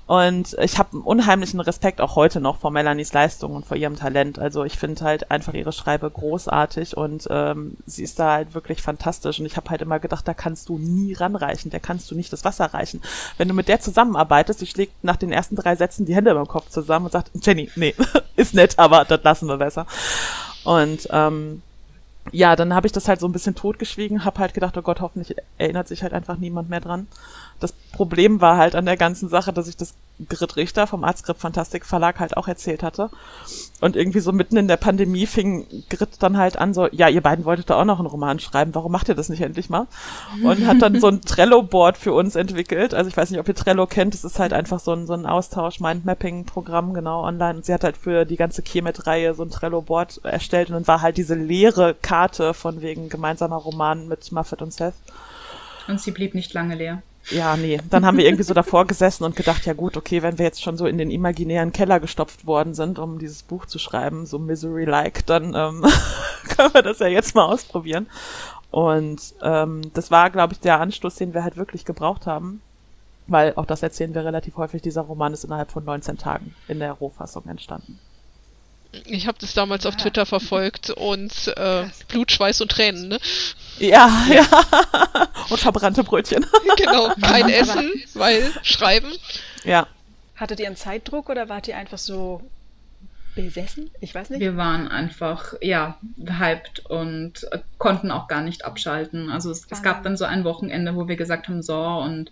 [0.06, 3.96] Und ich habe einen unheimlichen Respekt auch heute noch vor Melanies Leistung und vor ihrem
[3.96, 4.38] Talent.
[4.38, 8.82] Also ich finde halt einfach ihre Schreibe großartig und ähm, sie ist da halt wirklich
[8.82, 9.40] fantastisch.
[9.40, 12.34] Und ich habe halt immer gedacht, da kannst du nie ranreichen, der kannst du nicht
[12.34, 13.02] das Wasser reichen.
[13.38, 16.46] Wenn du mit der zusammenarbeitest, die schlägt nach den ersten drei Sätzen die Hände über
[16.46, 17.96] Kopf zusammen und sagt, Jenny, nee,
[18.36, 19.88] ist nett, aber das lassen wir besser.
[20.66, 21.62] Und ähm,
[22.32, 25.02] ja, dann habe ich das halt so ein bisschen totgeschwiegen, habe halt gedacht, oh Gott,
[25.02, 27.08] hoffentlich erinnert sich halt einfach niemand mehr dran.
[27.60, 29.94] Das Problem war halt an der ganzen Sache, dass ich das
[30.30, 33.10] Grit Richter vom Artskript Fantastik Verlag halt auch erzählt hatte.
[33.82, 37.22] Und irgendwie so mitten in der Pandemie fing Grit dann halt an, so, ja, ihr
[37.22, 39.88] beiden wolltet da auch noch einen Roman schreiben, warum macht ihr das nicht endlich mal?
[40.44, 42.94] Und hat dann so ein Trello-Board für uns entwickelt.
[42.94, 45.14] Also ich weiß nicht, ob ihr Trello kennt, das ist halt einfach so ein, so
[45.14, 47.58] ein Austausch, Mindmapping-Programm, genau, online.
[47.58, 51.02] Und sie hat halt für die ganze Kemet-Reihe so ein Trello-Board erstellt und dann war
[51.02, 54.96] halt diese leere Karte von wegen gemeinsamer Roman mit Muffet und Seth.
[55.88, 57.02] Und sie blieb nicht lange leer.
[57.30, 57.80] Ja, nee.
[57.90, 60.62] Dann haben wir irgendwie so davor gesessen und gedacht, ja gut, okay, wenn wir jetzt
[60.62, 64.40] schon so in den imaginären Keller gestopft worden sind, um dieses Buch zu schreiben, so
[64.40, 65.86] Misery-like, dann ähm,
[66.50, 68.08] können wir das ja jetzt mal ausprobieren.
[68.72, 72.62] Und ähm, das war, glaube ich, der Anstoß, den wir halt wirklich gebraucht haben.
[73.28, 76.80] weil auch das erzählen wir relativ häufig, dieser Roman ist innerhalb von 19 Tagen in
[76.80, 78.00] der Rohfassung entstanden.
[79.06, 83.20] Ich habe das damals auf Twitter verfolgt und äh, Blut, Schweiß und Tränen, ne?
[83.80, 84.46] Ja, ja.
[85.50, 86.46] und verbrannte Brötchen.
[86.78, 89.12] genau, kein Essen, weil Schreiben.
[89.64, 89.88] Ja.
[90.36, 92.42] Hattet ihr einen Zeitdruck oder wart ihr einfach so
[93.36, 93.90] besessen?
[94.00, 94.40] Ich weiß nicht.
[94.40, 99.30] Wir waren einfach, ja, hyped und konnten auch gar nicht abschalten.
[99.30, 102.32] Also es, es gab dann so ein Wochenende, wo wir gesagt haben, so und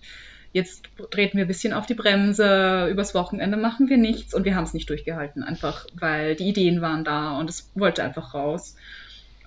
[0.53, 4.55] jetzt treten wir ein bisschen auf die Bremse, übers Wochenende machen wir nichts und wir
[4.55, 8.75] haben es nicht durchgehalten, einfach weil die Ideen waren da und es wollte einfach raus.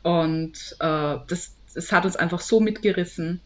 [0.03, 3.41] Und äh, das, das hat uns einfach so mitgerissen.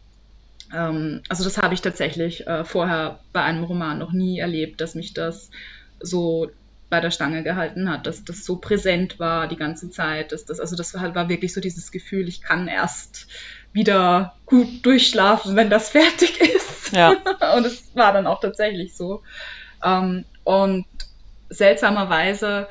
[0.73, 4.95] Ähm, also das habe ich tatsächlich äh, vorher bei einem Roman noch nie erlebt, dass
[4.95, 5.51] mich das
[5.99, 6.51] so
[6.89, 10.31] bei der Stange gehalten hat, dass das so präsent war die ganze Zeit.
[10.31, 13.27] Dass das, also das war, war wirklich so dieses Gefühl, ich kann erst
[13.73, 16.91] wieder gut durchschlafen, wenn das fertig ist.
[16.91, 17.09] Ja.
[17.55, 19.21] und es war dann auch tatsächlich so.
[19.83, 20.85] Ähm, und
[21.49, 22.67] seltsamerweise,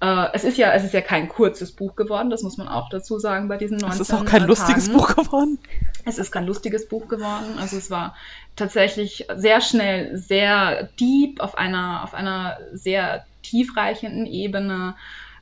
[0.00, 2.88] äh, es ist ja, es ist ja kein kurzes Buch geworden, das muss man auch
[2.88, 5.58] dazu sagen bei diesen 19 Es ist auch kein lustiges Buch geworden.
[6.04, 7.58] Es ist kein lustiges Buch geworden.
[7.58, 8.14] Also es war
[8.56, 14.94] tatsächlich sehr schnell, sehr deep auf einer, auf einer sehr tiefreichenden Ebene.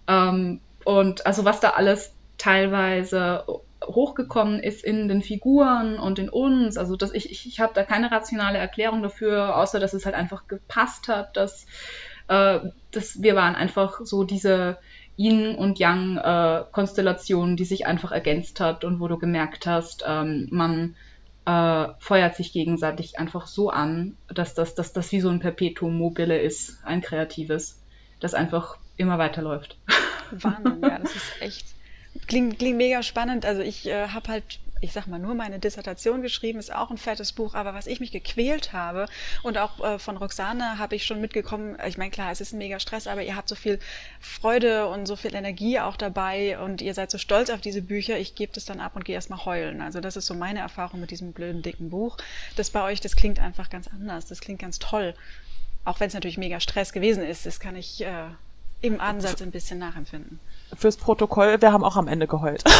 [0.07, 3.45] Ähm, und also was da alles teilweise
[3.85, 6.77] hochgekommen ist in den Figuren und in uns.
[6.77, 10.15] Also dass ich, ich, ich habe da keine rationale Erklärung dafür, außer dass es halt
[10.15, 11.67] einfach gepasst hat, dass,
[12.29, 12.61] äh,
[12.91, 14.79] dass wir waren einfach so diese
[15.17, 20.05] Yin und Yang äh, Konstellation, die sich einfach ergänzt hat und wo du gemerkt hast,
[20.07, 20.95] ähm, man
[21.45, 25.97] äh, feuert sich gegenseitig einfach so an, dass das, dass das wie so ein Perpetuum
[25.97, 27.83] mobile ist, ein kreatives,
[28.21, 29.79] das einfach immer weiterläuft.
[30.31, 31.78] Wahnsinn, ja, das ist echt
[32.27, 33.45] Klingt, klingt mega spannend.
[33.45, 36.99] Also ich äh, habe halt, ich sag mal, nur meine Dissertation geschrieben, ist auch ein
[36.99, 39.07] fettes Buch, aber was ich mich gequält habe
[39.43, 42.59] und auch äh, von Roxane habe ich schon mitgekommen, ich meine, klar, es ist ein
[42.59, 43.79] mega Stress, aber ihr habt so viel
[44.21, 48.19] Freude und so viel Energie auch dabei und ihr seid so stolz auf diese Bücher,
[48.19, 49.81] ich gebe das dann ab und gehe erstmal heulen.
[49.81, 52.17] Also das ist so meine Erfahrung mit diesem blöden, dicken Buch.
[52.57, 55.15] Das bei euch, das klingt einfach ganz anders, das klingt ganz toll.
[55.85, 58.29] Auch wenn es natürlich mega Stress gewesen ist, das kann ich äh,
[58.81, 60.41] im Ansatz ein bisschen nachempfinden
[60.77, 62.65] fürs Protokoll, wir haben auch am Ende geheult.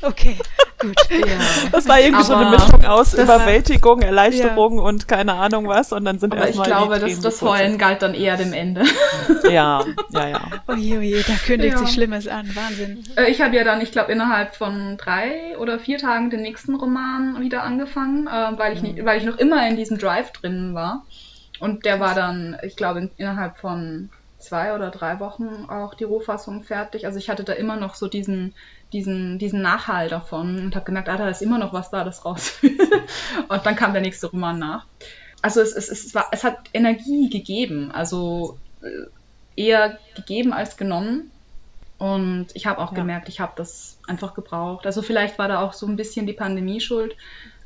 [0.00, 0.36] Okay,
[0.78, 0.94] gut.
[1.10, 1.38] Ja.
[1.72, 4.84] Das war irgendwie aber so eine Mischung aus Überwältigung, Erleichterung ja.
[4.84, 5.90] und keine Ahnung was.
[5.90, 6.68] Und dann sind aber erstmal.
[6.68, 8.84] Ich glaube, dass das Heulen galt dann eher dem Ende.
[9.50, 10.40] Ja, ja, ja.
[10.68, 11.78] Oje, oje, da kündigt ja.
[11.78, 12.48] sich Schlimmes an.
[12.54, 13.02] Wahnsinn.
[13.16, 16.76] Äh, ich habe ja dann, ich glaube, innerhalb von drei oder vier Tagen den nächsten
[16.76, 20.74] Roman wieder angefangen, äh, weil ich, nicht, weil ich noch immer in diesem Drive drin
[20.74, 21.04] war.
[21.58, 26.62] Und der war dann, ich glaube, innerhalb von zwei oder drei Wochen auch die Rohfassung
[26.62, 27.06] fertig.
[27.06, 28.54] Also ich hatte da immer noch so diesen,
[28.92, 32.24] diesen, diesen Nachhall davon und habe gemerkt, ah, da ist immer noch was da, das
[32.24, 32.58] raus.
[33.48, 34.86] und dann kam der nächste Roman nach.
[35.42, 39.08] Also es, es, es, war, es hat Energie gegeben, also äh,
[39.60, 41.30] eher gegeben als genommen.
[41.98, 42.98] Und ich habe auch ja.
[42.98, 44.86] gemerkt, ich habe das einfach gebraucht.
[44.86, 47.16] Also vielleicht war da auch so ein bisschen die Pandemie schuld,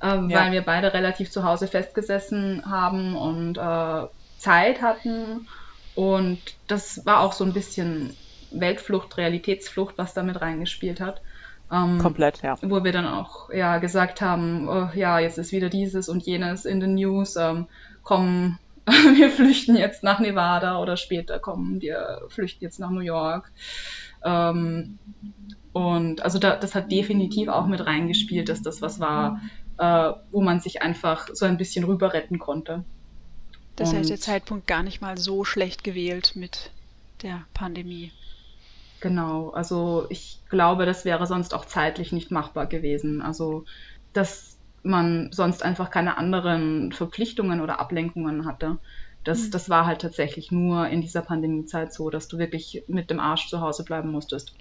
[0.00, 0.28] äh, ja.
[0.30, 4.06] weil wir beide relativ zu Hause festgesessen haben und äh,
[4.38, 5.46] Zeit hatten
[5.94, 8.16] und das war auch so ein bisschen
[8.50, 11.22] Weltflucht, Realitätsflucht, was damit reingespielt hat.
[11.70, 12.56] Ähm, Komplett, ja.
[12.60, 16.64] Wo wir dann auch ja gesagt haben, oh, ja, jetzt ist wieder dieses und jenes
[16.64, 17.36] in den News.
[17.36, 17.66] Ähm,
[18.02, 23.50] kommen, wir flüchten jetzt nach Nevada oder später kommen wir flüchten jetzt nach New York.
[24.24, 24.98] Ähm,
[25.72, 29.40] und also da, das hat definitiv auch mit reingespielt, dass das was war,
[29.78, 32.84] äh, wo man sich einfach so ein bisschen rüber retten konnte.
[33.76, 36.70] Das heißt, der Zeitpunkt gar nicht mal so schlecht gewählt mit
[37.22, 38.12] der Pandemie.
[39.00, 43.22] Genau, also ich glaube, das wäre sonst auch zeitlich nicht machbar gewesen.
[43.22, 43.64] Also,
[44.12, 48.78] dass man sonst einfach keine anderen Verpflichtungen oder Ablenkungen hatte.
[49.24, 49.50] Das, mhm.
[49.52, 53.48] das war halt tatsächlich nur in dieser Pandemiezeit so, dass du wirklich mit dem Arsch
[53.48, 54.54] zu Hause bleiben musstest.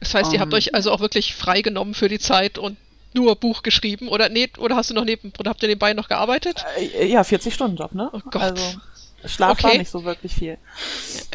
[0.00, 2.76] Das heißt, um, ihr habt ähm, euch also auch wirklich freigenommen für die Zeit und
[3.14, 6.08] nur Buch geschrieben oder nee, oder hast du noch neben oder habt ihr nebenbei noch
[6.08, 6.64] gearbeitet?
[6.78, 8.10] Äh, ja, 40 Stunden Job, ne?
[8.12, 8.42] Oh Gott.
[8.42, 8.80] Also
[9.26, 9.64] Schlaf okay.
[9.64, 10.56] war nicht so wirklich viel.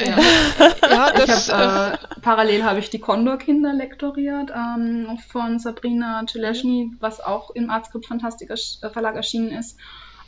[0.00, 0.18] Ja,
[0.90, 7.20] ja das, hab, äh, parallel habe ich die Condor-Kinder lektoriert ähm, von Sabrina Celeschny, was
[7.20, 9.78] auch im Artskript Fantastika äh, Verlag erschienen ist.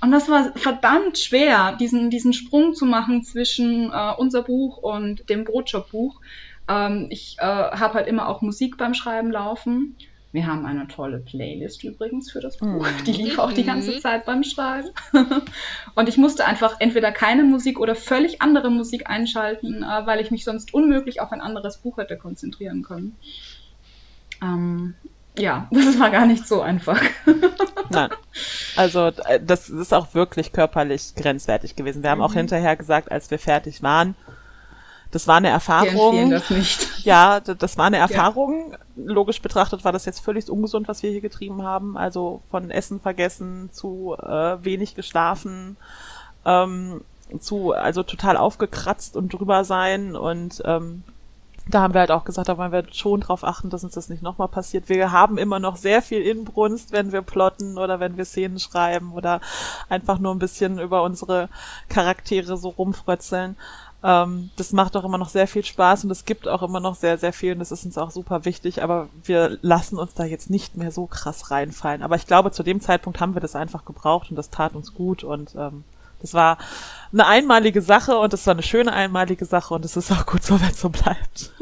[0.01, 5.29] Und das war verdammt schwer, diesen, diesen Sprung zu machen zwischen äh, unser Buch und
[5.29, 6.21] dem Brotjob-Buch.
[6.69, 9.97] Ähm, ich äh, habe halt immer auch Musik beim Schreiben laufen.
[10.31, 12.87] Wir haben eine tolle Playlist übrigens für das Buch.
[13.07, 14.01] Die lief auch die ganze mhm.
[14.01, 14.91] Zeit beim Schreiben.
[15.95, 20.31] Und ich musste einfach entweder keine Musik oder völlig andere Musik einschalten, äh, weil ich
[20.31, 23.16] mich sonst unmöglich auf ein anderes Buch hätte konzentrieren können.
[24.43, 24.95] Ähm,
[25.39, 27.01] ja, das war gar nicht so einfach.
[27.91, 28.11] Nein.
[28.76, 32.03] Also äh, das ist auch wirklich körperlich grenzwertig gewesen.
[32.03, 32.24] Wir haben mhm.
[32.24, 34.14] auch hinterher gesagt, als wir fertig waren,
[35.11, 36.31] das war eine Erfahrung.
[36.31, 37.05] das nicht.
[37.05, 38.73] Ja, das war eine Erfahrung.
[38.73, 38.79] Ja.
[38.97, 41.97] Logisch betrachtet war das jetzt völlig ungesund, was wir hier getrieben haben.
[41.97, 45.77] Also von Essen vergessen zu äh, wenig geschlafen,
[46.45, 47.01] ähm,
[47.41, 51.05] zu also total aufgekratzt und drüber sein und ähm,
[51.69, 54.09] da haben wir halt auch gesagt, da wollen wir schon drauf achten, dass uns das
[54.09, 54.89] nicht nochmal passiert.
[54.89, 59.13] Wir haben immer noch sehr viel Inbrunst, wenn wir plotten oder wenn wir Szenen schreiben
[59.13, 59.41] oder
[59.91, 61.51] einfach nur ein bisschen über unsere
[61.91, 63.57] Charaktere so rumfrötzeln.
[64.03, 66.95] Ähm, das macht auch immer noch sehr viel Spaß und es gibt auch immer noch
[66.95, 70.25] sehr, sehr viel und das ist uns auch super wichtig, aber wir lassen uns da
[70.25, 72.03] jetzt nicht mehr so krass reinfallen.
[72.03, 74.95] Aber ich glaube, zu dem Zeitpunkt haben wir das einfach gebraucht und das tat uns
[74.95, 75.85] gut und ähm,
[76.21, 76.59] das war
[77.13, 80.43] eine einmalige Sache und es war eine schöne einmalige Sache und es ist auch gut
[80.43, 81.53] so, wenn es so bleibt.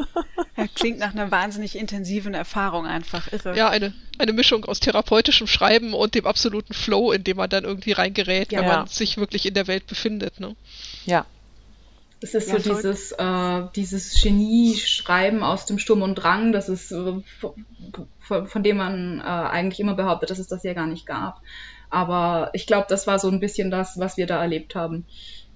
[0.57, 3.55] Ja, klingt nach einer wahnsinnig intensiven Erfahrung einfach irre.
[3.57, 7.65] Ja, eine, eine Mischung aus therapeutischem Schreiben und dem absoluten Flow, in dem man dann
[7.65, 10.41] irgendwie reingerät, ja, wenn man sich wirklich in der Welt befindet.
[10.41, 10.57] Ne?
[11.05, 11.27] Ja.
[12.21, 16.91] Es ist ja, so dieses, äh, dieses Genie-Schreiben aus dem Sturm und Drang, das ist,
[16.91, 17.21] äh,
[18.19, 21.43] von, von, dem man äh, eigentlich immer behauptet, dass es das ja gar nicht gab.
[21.91, 25.07] Aber ich glaube, das war so ein bisschen das, was wir da erlebt haben.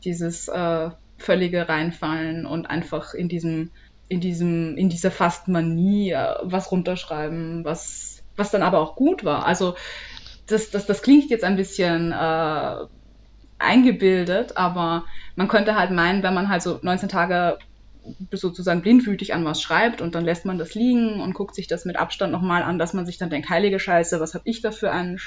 [0.05, 3.71] Dieses äh, völlige Reinfallen und einfach in diesem,
[4.09, 9.25] in diesem, in dieser fast Manie äh, was runterschreiben, was, was dann aber auch gut
[9.25, 9.47] war.
[9.47, 9.77] Also
[10.47, 12.77] das, das, das klingt jetzt ein bisschen äh,
[13.59, 15.05] eingebildet, aber
[15.41, 17.57] man könnte halt meinen, wenn man halt so 19 Tage
[18.31, 21.87] sozusagen blindwütig an was schreibt und dann lässt man das liegen und guckt sich das
[21.87, 24.71] mit Abstand nochmal an, dass man sich dann denkt, heilige Scheiße, was habe ich da
[24.71, 25.19] für einen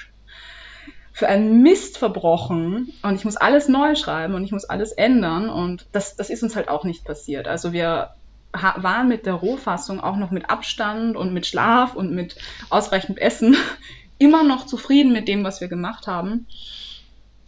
[1.13, 5.49] für einen Mist verbrochen und ich muss alles neu schreiben und ich muss alles ändern
[5.49, 7.47] und das, das ist uns halt auch nicht passiert.
[7.47, 8.11] Also wir
[8.51, 12.35] waren mit der Rohfassung auch noch mit Abstand und mit Schlaf und mit
[12.69, 13.55] ausreichend Essen
[14.19, 16.45] immer noch zufrieden mit dem, was wir gemacht haben.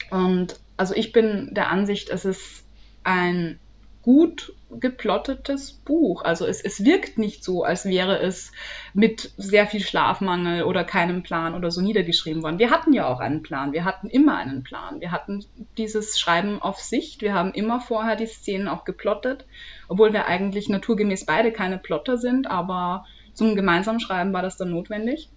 [0.09, 2.65] Und also ich bin der Ansicht, es ist
[3.03, 3.59] ein
[4.01, 6.23] gut geplottetes Buch.
[6.23, 8.51] Also es, es wirkt nicht so, als wäre es
[8.93, 12.59] mit sehr viel Schlafmangel oder keinem Plan oder so niedergeschrieben worden.
[12.59, 13.73] Wir hatten ja auch einen Plan.
[13.73, 15.01] Wir hatten immer einen Plan.
[15.01, 15.43] Wir hatten
[15.77, 17.21] dieses Schreiben auf Sicht.
[17.21, 19.45] Wir haben immer vorher die Szenen auch geplottet,
[19.87, 24.69] obwohl wir eigentlich naturgemäß beide keine Plotter sind, aber zum gemeinsamen Schreiben war das dann
[24.69, 25.29] notwendig.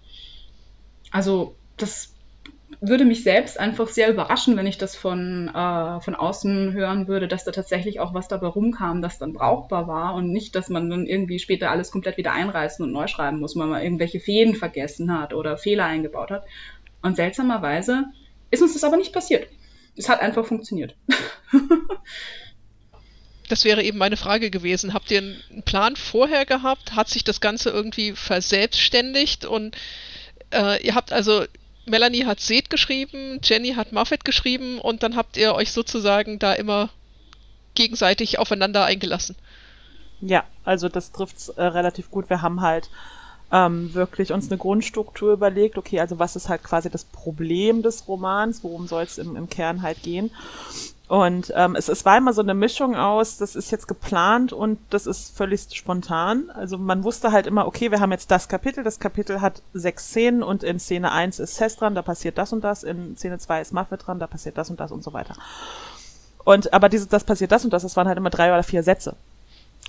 [1.11, 2.13] Also das
[2.81, 7.27] würde mich selbst einfach sehr überraschen, wenn ich das von, äh, von außen hören würde,
[7.27, 10.89] dass da tatsächlich auch was dabei rumkam, das dann brauchbar war und nicht, dass man
[10.89, 14.55] dann irgendwie später alles komplett wieder einreißen und neu schreiben muss, weil man irgendwelche Fäden
[14.55, 16.45] vergessen hat oder Fehler eingebaut hat.
[17.01, 18.05] Und seltsamerweise
[18.49, 19.47] ist uns das aber nicht passiert.
[19.97, 20.95] Es hat einfach funktioniert.
[23.49, 24.93] das wäre eben meine Frage gewesen.
[24.93, 26.95] Habt ihr einen Plan vorher gehabt?
[26.95, 29.43] Hat sich das Ganze irgendwie verselbstständigt?
[29.43, 29.75] Und
[30.53, 31.43] äh, ihr habt also
[31.89, 36.53] Melanie hat Seth geschrieben, Jenny hat Muffet geschrieben und dann habt ihr euch sozusagen da
[36.53, 36.89] immer
[37.75, 39.35] gegenseitig aufeinander eingelassen.
[40.21, 42.29] Ja, also das trifft's äh, relativ gut.
[42.29, 42.89] Wir haben halt
[43.51, 45.77] ähm, wirklich uns eine Grundstruktur überlegt.
[45.77, 48.63] Okay, also was ist halt quasi das Problem des Romans?
[48.63, 50.31] Worum soll es im, im Kern halt gehen?
[51.09, 54.77] Und ähm, es, es war immer so eine Mischung aus, das ist jetzt geplant und
[54.91, 56.51] das ist völlig spontan.
[56.51, 60.09] Also man wusste halt immer, okay, wir haben jetzt das Kapitel, das Kapitel hat sechs
[60.09, 63.39] Szenen und in Szene eins ist Cess dran, da passiert das und das, in Szene
[63.39, 65.33] zwei ist Muffet dran, da passiert das und das und so weiter.
[66.45, 68.83] Und aber dieses, das passiert das und das, das waren halt immer drei oder vier
[68.83, 69.15] Sätze.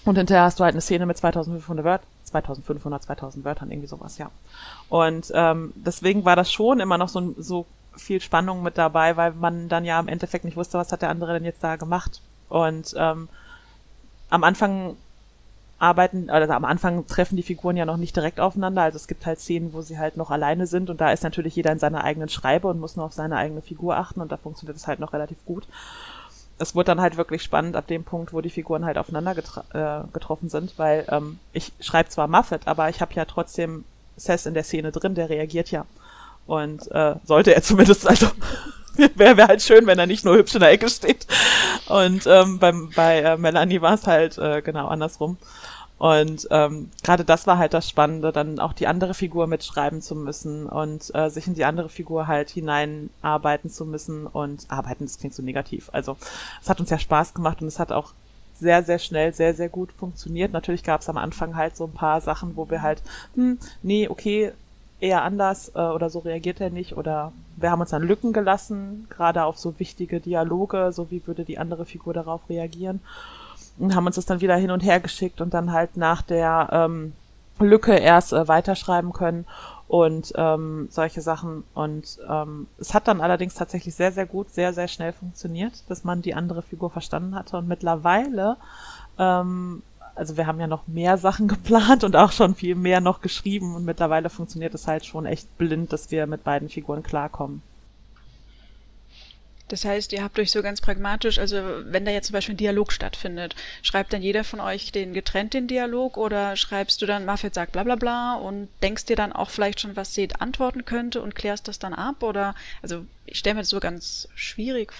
[0.06, 4.16] Und hinterher hast du halt eine Szene mit 2500 Wörtern, 2500, 2000 Wörtern, irgendwie sowas,
[4.16, 4.30] ja.
[4.88, 7.66] Und ähm, deswegen war das schon immer noch so, so
[7.96, 11.10] viel Spannung mit dabei, weil man dann ja im Endeffekt nicht wusste, was hat der
[11.10, 12.20] andere denn jetzt da gemacht.
[12.48, 13.28] Und ähm,
[14.30, 14.96] am Anfang
[15.80, 18.82] arbeiten, also am Anfang treffen die Figuren ja noch nicht direkt aufeinander.
[18.82, 21.56] Also es gibt halt Szenen, wo sie halt noch alleine sind und da ist natürlich
[21.56, 24.36] jeder in seiner eigenen Schreibe und muss nur auf seine eigene Figur achten und da
[24.36, 25.66] funktioniert es halt noch relativ gut.
[26.58, 29.64] Es wurde dann halt wirklich spannend ab dem Punkt, wo die Figuren halt aufeinander getra
[29.72, 33.84] äh, getroffen sind, weil ähm, ich schreibe zwar Muffet, aber ich habe ja trotzdem
[34.18, 35.86] Sess in der Szene drin, der reagiert ja.
[36.46, 38.26] Und äh, sollte er zumindest, also
[39.16, 41.26] wäre wär halt schön, wenn er nicht nur hübsch in der Ecke steht.
[41.88, 45.36] Und ähm, beim, bei äh, Melanie war es halt äh, genau andersrum.
[46.00, 50.14] Und ähm, gerade das war halt das Spannende, dann auch die andere Figur mitschreiben zu
[50.14, 55.18] müssen und äh, sich in die andere Figur halt hineinarbeiten zu müssen und arbeiten, das
[55.18, 55.90] klingt so negativ.
[55.92, 56.16] Also
[56.62, 58.14] es hat uns ja Spaß gemacht und es hat auch
[58.58, 60.52] sehr, sehr schnell, sehr, sehr gut funktioniert.
[60.52, 63.02] Natürlich gab es am Anfang halt so ein paar Sachen, wo wir halt,
[63.34, 64.52] hm, nee, okay,
[65.00, 69.06] eher anders äh, oder so reagiert er nicht oder wir haben uns dann Lücken gelassen,
[69.10, 73.00] gerade auf so wichtige Dialoge, so wie würde die andere Figur darauf reagieren
[73.78, 76.68] und haben uns das dann wieder hin und her geschickt und dann halt nach der
[76.72, 77.12] ähm,
[77.58, 79.46] Lücke erst äh, weiterschreiben können
[79.88, 81.64] und ähm, solche Sachen.
[81.74, 86.04] Und ähm, es hat dann allerdings tatsächlich sehr, sehr gut, sehr, sehr schnell funktioniert, dass
[86.04, 87.56] man die andere Figur verstanden hatte.
[87.56, 88.56] Und mittlerweile,
[89.18, 89.82] ähm,
[90.14, 93.74] also wir haben ja noch mehr Sachen geplant und auch schon viel mehr noch geschrieben
[93.74, 97.62] und mittlerweile funktioniert es halt schon echt blind, dass wir mit beiden Figuren klarkommen.
[99.70, 102.58] Das heißt, ihr habt euch so ganz pragmatisch, also wenn da jetzt zum Beispiel ein
[102.58, 107.24] Dialog stattfindet, schreibt dann jeder von euch den getrennt den Dialog oder schreibst du dann,
[107.24, 110.84] Mafet sagt bla bla bla und denkst dir dann auch vielleicht schon, was Seth antworten
[110.84, 112.24] könnte und klärst das dann ab?
[112.24, 114.92] Oder, also ich stelle mir das so ganz schwierig,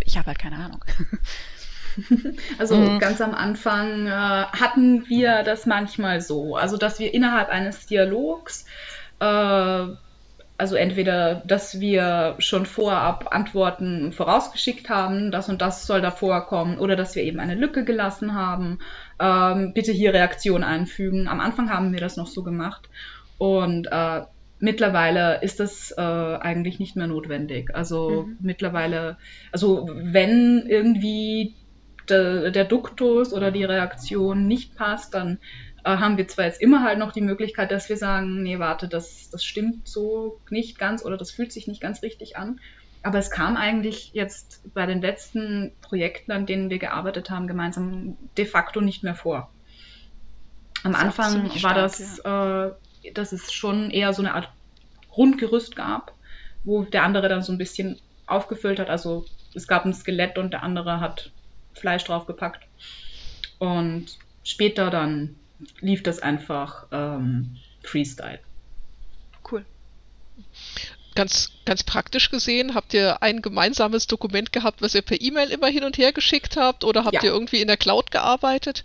[0.00, 0.84] ich habe halt keine Ahnung.
[2.58, 2.98] Also mhm.
[2.98, 8.66] ganz am Anfang äh, hatten wir das manchmal so, also dass wir innerhalb eines Dialogs
[9.20, 9.86] äh,
[10.62, 16.78] also entweder, dass wir schon vorab Antworten vorausgeschickt haben, das und das soll da vorkommen,
[16.78, 18.78] oder dass wir eben eine Lücke gelassen haben,
[19.18, 21.26] ähm, bitte hier Reaktion einfügen.
[21.26, 22.88] Am Anfang haben wir das noch so gemacht
[23.38, 24.20] und äh,
[24.60, 27.74] mittlerweile ist das äh, eigentlich nicht mehr notwendig.
[27.74, 28.36] Also mhm.
[28.40, 29.16] mittlerweile,
[29.50, 31.56] also wenn irgendwie
[32.08, 35.38] de, der Duktus oder die Reaktion nicht passt, dann
[35.84, 38.88] äh, haben wir zwar jetzt immer halt noch die Möglichkeit, dass wir sagen, nee, warte,
[38.88, 42.60] das, das stimmt so nicht ganz oder das fühlt sich nicht ganz richtig an.
[43.02, 48.16] Aber es kam eigentlich jetzt bei den letzten Projekten, an denen wir gearbeitet haben, gemeinsam
[48.36, 49.50] de facto nicht mehr vor.
[50.84, 52.66] Am das Anfang war stark, das, ja.
[52.66, 52.72] äh,
[53.12, 54.50] dass es schon eher so eine Art
[55.10, 56.14] Grundgerüst gab,
[56.64, 58.88] wo der andere dann so ein bisschen aufgefüllt hat.
[58.88, 59.24] Also
[59.54, 61.32] es gab ein Skelett und der andere hat
[61.74, 62.66] Fleisch draufgepackt.
[63.58, 64.06] Und
[64.44, 65.36] später dann
[65.80, 68.40] lief das einfach ähm, Freestyle.
[69.50, 69.64] Cool.
[71.14, 75.68] Ganz, ganz praktisch gesehen, habt ihr ein gemeinsames Dokument gehabt, was ihr per E-Mail immer
[75.68, 77.24] hin und her geschickt habt oder habt ja.
[77.24, 78.82] ihr irgendwie in der Cloud gearbeitet?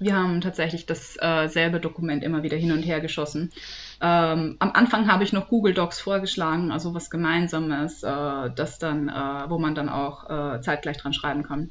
[0.00, 3.52] Wir haben tatsächlich dasselbe äh, Dokument immer wieder hin und her geschossen.
[4.00, 9.08] Ähm, am Anfang habe ich noch Google Docs vorgeschlagen, also was Gemeinsames, äh, das dann,
[9.08, 11.70] äh, wo man dann auch äh, zeitgleich dran schreiben kann.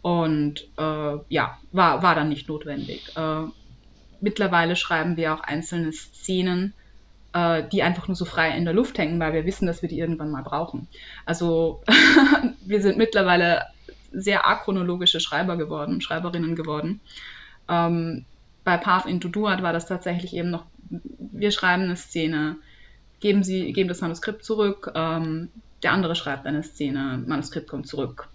[0.00, 3.14] Und äh, ja, war, war dann nicht notwendig.
[4.22, 6.74] Mittlerweile schreiben wir auch einzelne Szenen,
[7.34, 9.98] die einfach nur so frei in der Luft hängen, weil wir wissen, dass wir die
[9.98, 10.88] irgendwann mal brauchen.
[11.24, 11.82] Also
[12.66, 13.62] wir sind mittlerweile
[14.12, 17.00] sehr achronologische Schreiber geworden, Schreiberinnen geworden.
[17.70, 18.26] Ähm,
[18.64, 22.56] bei Path into Duat war das tatsächlich eben noch, wir schreiben eine Szene,
[23.20, 25.48] geben, sie, geben das Manuskript zurück, ähm,
[25.82, 28.28] der andere schreibt eine Szene, Manuskript kommt zurück.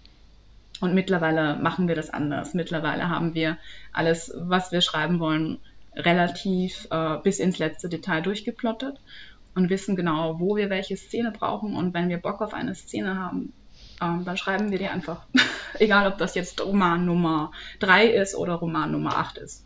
[0.80, 2.54] Und mittlerweile machen wir das anders.
[2.54, 3.56] Mittlerweile haben wir
[3.92, 5.58] alles, was wir schreiben wollen,
[5.94, 9.00] relativ äh, bis ins letzte Detail durchgeplottet
[9.54, 11.74] und wissen genau, wo wir welche Szene brauchen.
[11.74, 13.52] Und wenn wir Bock auf eine Szene haben,
[14.00, 15.22] ähm, dann schreiben wir die einfach.
[15.78, 19.64] Egal, ob das jetzt Roman Nummer 3 ist oder Roman Nummer 8 ist.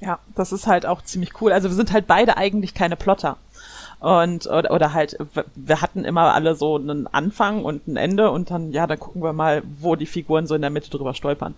[0.00, 1.52] Ja, das ist halt auch ziemlich cool.
[1.52, 3.38] Also wir sind halt beide eigentlich keine Plotter.
[4.00, 5.16] Und oder, oder halt,
[5.54, 9.22] wir hatten immer alle so einen Anfang und ein Ende und dann, ja, dann gucken
[9.22, 11.54] wir mal, wo die Figuren so in der Mitte drüber stolpern.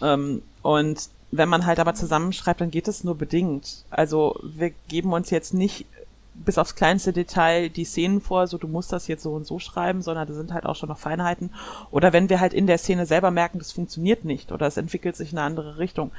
[0.00, 3.84] Ähm, und wenn man halt aber zusammenschreibt, dann geht es nur bedingt.
[3.90, 5.86] Also wir geben uns jetzt nicht
[6.34, 9.58] bis aufs kleinste Detail die Szenen vor, so du musst das jetzt so und so
[9.58, 11.50] schreiben, sondern da sind halt auch schon noch Feinheiten.
[11.90, 15.16] Oder wenn wir halt in der Szene selber merken, das funktioniert nicht oder es entwickelt
[15.16, 16.10] sich in eine andere Richtung,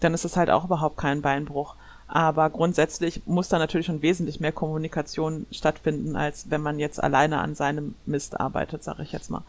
[0.00, 1.74] dann ist es halt auch überhaupt kein Beinbruch.
[2.06, 7.38] Aber grundsätzlich muss da natürlich schon wesentlich mehr Kommunikation stattfinden, als wenn man jetzt alleine
[7.38, 9.42] an seinem Mist arbeitet, sage ich jetzt mal.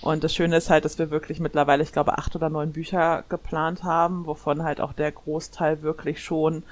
[0.00, 3.24] Und das Schöne ist halt, dass wir wirklich mittlerweile, ich glaube, acht oder neun Bücher
[3.28, 6.62] geplant haben, wovon halt auch der Großteil wirklich schon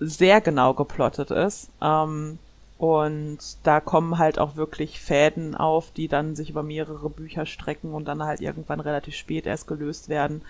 [0.00, 1.70] sehr genau geplottet ist.
[1.82, 2.38] Ähm,
[2.78, 7.92] und da kommen halt auch wirklich Fäden auf, die dann sich über mehrere Bücher strecken
[7.92, 10.42] und dann halt irgendwann relativ spät erst gelöst werden,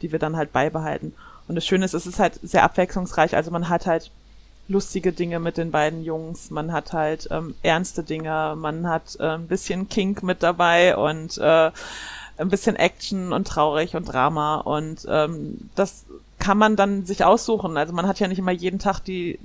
[0.00, 1.12] die wir dann halt beibehalten.
[1.46, 3.36] Und das Schöne ist, es ist halt sehr abwechslungsreich.
[3.36, 4.10] Also man hat halt
[4.68, 9.28] lustige Dinge mit den beiden Jungs, man hat halt ähm, ernste Dinge, man hat äh,
[9.30, 11.70] ein bisschen Kink mit dabei und äh,
[12.36, 16.04] ein bisschen Action und traurig und Drama und ähm, das
[16.48, 17.76] kann man dann sich aussuchen.
[17.76, 19.38] Also man hat ja nicht immer jeden Tag die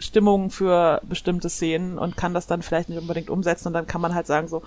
[0.00, 4.00] Stimmung für bestimmte Szenen und kann das dann vielleicht nicht unbedingt umsetzen und dann kann
[4.00, 4.64] man halt sagen so,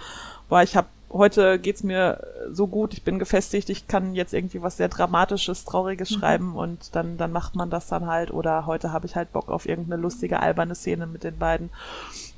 [0.47, 4.61] boah, ich habe heute geht's mir so gut, ich bin gefestigt, ich kann jetzt irgendwie
[4.61, 6.15] was sehr Dramatisches, Trauriges mhm.
[6.15, 8.31] schreiben und dann, dann macht man das dann halt.
[8.31, 11.69] Oder heute habe ich halt Bock auf irgendeine lustige, alberne Szene mit den beiden.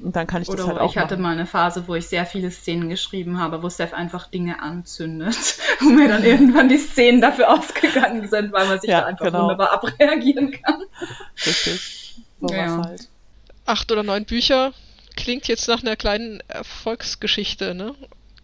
[0.02, 0.90] Und dann kann ich Oder das halt auch.
[0.90, 4.28] Ich hatte mal eine Phase, wo ich sehr viele Szenen geschrieben habe, wo Steph einfach
[4.28, 9.02] Dinge anzündet und mir dann irgendwann die Szenen dafür ausgegangen sind, weil man sich ja,
[9.02, 9.44] da einfach genau.
[9.44, 10.84] wunderbar abreagieren kann.
[11.46, 12.16] Richtig.
[12.42, 12.84] So ja.
[12.84, 13.10] halt.
[13.66, 14.74] Acht oder neun Bücher
[15.16, 17.96] klingt jetzt nach einer kleinen Erfolgsgeschichte, ne?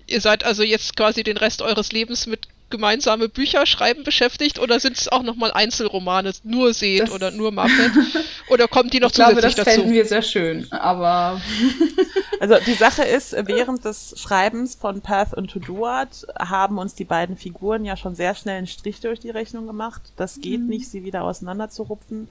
[0.09, 4.79] Ihr seid also jetzt quasi den Rest eures Lebens mit gemeinsame Bücher schreiben beschäftigt oder
[4.79, 7.91] sind es auch nochmal Einzelromane, nur Seed das oder nur Muppet?
[8.49, 9.69] Oder kommt die noch ich zusätzlich glaube, das dazu?
[9.69, 11.39] fänden wir sehr schön, aber...
[12.39, 17.05] also die Sache ist, während des Schreibens von Path und To Duat haben uns die
[17.05, 20.01] beiden Figuren ja schon sehr schnell einen Strich durch die Rechnung gemacht.
[20.17, 20.67] Das geht mhm.
[20.67, 22.27] nicht, sie wieder auseinanderzurupfen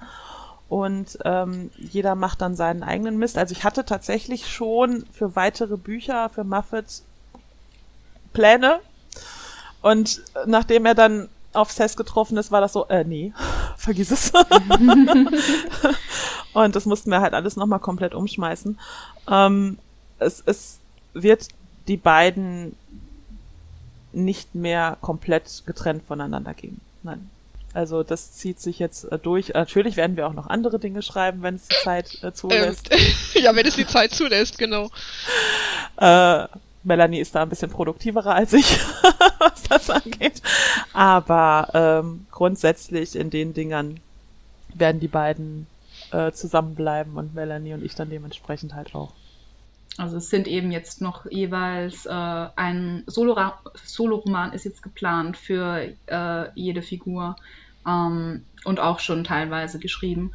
[0.69, 3.39] und ähm, jeder macht dann seinen eigenen Mist.
[3.39, 7.03] Also ich hatte tatsächlich schon für weitere Bücher für Muffet
[8.33, 8.81] Pläne
[9.83, 13.33] und nachdem er dann auf Sess getroffen ist, war das so, äh, nee,
[13.77, 14.33] vergiss es.
[16.53, 18.79] und das mussten wir halt alles nochmal komplett umschmeißen.
[19.31, 19.79] Ähm,
[20.19, 20.79] es, es
[21.15, 21.49] wird
[21.87, 22.77] die beiden
[24.13, 26.81] nicht mehr komplett getrennt voneinander geben.
[27.03, 27.31] Nein.
[27.75, 29.51] Also das zieht sich jetzt äh, durch.
[29.51, 32.89] Natürlich werden wir auch noch andere Dinge schreiben, wenn es die Zeit äh, zulässt.
[32.91, 32.99] Ähm,
[33.43, 34.91] ja, wenn es die Zeit zulässt, genau.
[35.97, 36.47] Äh,
[36.89, 38.79] Melanie ist da ein bisschen produktiverer als ich,
[39.39, 40.43] was das angeht.
[40.93, 44.01] Aber ähm, grundsätzlich in den Dingern
[44.75, 45.69] werden die beiden
[46.11, 49.13] äh, zusammenbleiben und Melanie und ich dann dementsprechend halt auch.
[49.97, 56.45] Also es sind eben jetzt noch jeweils äh, ein Solo-Roman ist jetzt geplant für äh,
[56.55, 57.37] jede Figur
[57.87, 60.33] ähm, und auch schon teilweise geschrieben.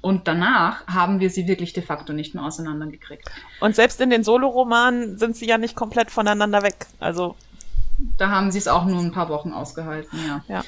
[0.00, 3.30] Und danach haben wir sie wirklich de facto nicht mehr auseinandergekriegt.
[3.60, 6.86] Und selbst in den Soloromanen sind sie ja nicht komplett voneinander weg.
[7.00, 7.36] Also
[8.16, 10.42] da haben sie es auch nur ein paar Wochen ausgehalten, ja.
[10.48, 10.64] ja.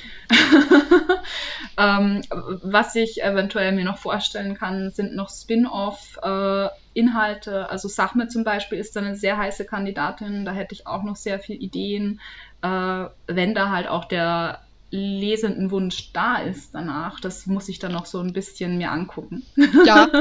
[1.98, 2.22] ähm,
[2.62, 7.50] was ich eventuell mir noch vorstellen kann, sind noch Spin-off-Inhalte.
[7.50, 10.44] Äh, also Sachme zum Beispiel ist da eine sehr heiße Kandidatin.
[10.44, 12.20] Da hätte ich auch noch sehr viel Ideen,
[12.62, 14.60] äh, wenn da halt auch der
[14.92, 17.18] lesenden Wunsch da ist danach.
[17.18, 19.44] Das muss ich dann noch so ein bisschen mir angucken.
[19.84, 20.08] Ja.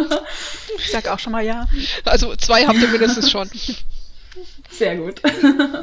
[0.78, 1.68] Ich sag auch schon mal ja.
[2.06, 3.50] Also zwei habt ihr mindestens schon.
[4.70, 5.22] Sehr gut.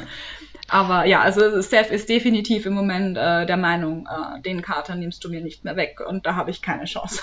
[0.69, 5.25] Aber ja, also Steph ist definitiv im Moment äh, der Meinung, äh, den Kater nimmst
[5.25, 7.23] du mir nicht mehr weg und da habe ich keine Chance.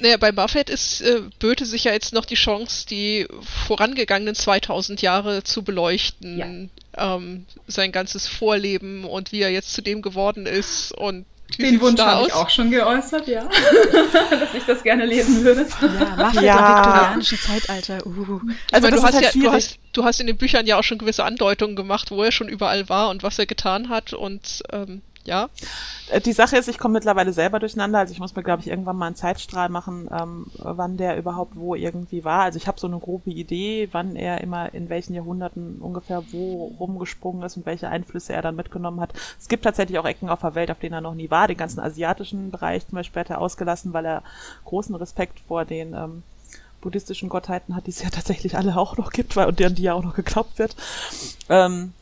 [0.00, 3.26] Naja, bei Buffett ist, äh, böte sich ja jetzt noch die Chance, die
[3.66, 6.70] vorangegangenen 2000 Jahre zu beleuchten.
[6.96, 7.16] Ja.
[7.16, 11.26] Ähm, sein ganzes Vorleben und wie er jetzt zu dem geworden ist und
[11.58, 13.48] Den Wunsch habe ich auch schon geäußert, ja.
[14.12, 15.66] Dass ich das gerne lesen würde.
[15.80, 16.58] Ja, Buffett ja.
[16.58, 18.06] im viktorianischen Zeitalter.
[18.06, 18.40] Uh.
[18.72, 20.84] Also meine, du, hast halt ja, du, hast, du hast in den Büchern ja auch
[20.84, 24.62] schon gewisse Andeutungen gemacht, wo er schon überall war und was er getan hat und
[24.72, 25.48] ähm, ja.
[26.10, 27.98] Äh, die Sache ist, ich komme mittlerweile selber durcheinander.
[27.98, 31.56] Also ich muss mir, glaube ich, irgendwann mal einen Zeitstrahl machen, ähm, wann der überhaupt
[31.56, 32.42] wo irgendwie war.
[32.42, 36.74] Also ich habe so eine grobe Idee, wann er immer in welchen Jahrhunderten ungefähr wo
[36.78, 39.12] rumgesprungen ist und welche Einflüsse er dann mitgenommen hat.
[39.38, 41.48] Es gibt tatsächlich auch Ecken auf der Welt, auf denen er noch nie war.
[41.48, 44.22] Den ganzen asiatischen Bereich zum Beispiel hat er ausgelassen, weil er
[44.64, 46.22] großen Respekt vor den ähm,
[46.80, 49.82] buddhistischen Gottheiten hat, die es ja tatsächlich alle auch noch gibt, weil, und deren die
[49.82, 50.74] ja auch noch geglaubt wird.
[51.48, 51.92] Ähm,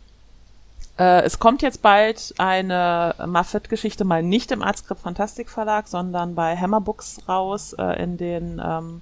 [0.98, 6.56] äh, es kommt jetzt bald eine Muffet-Geschichte mal nicht im Artscript Fantastik Verlag, sondern bei
[6.56, 9.00] Hammer Books raus, äh, in den, ähm,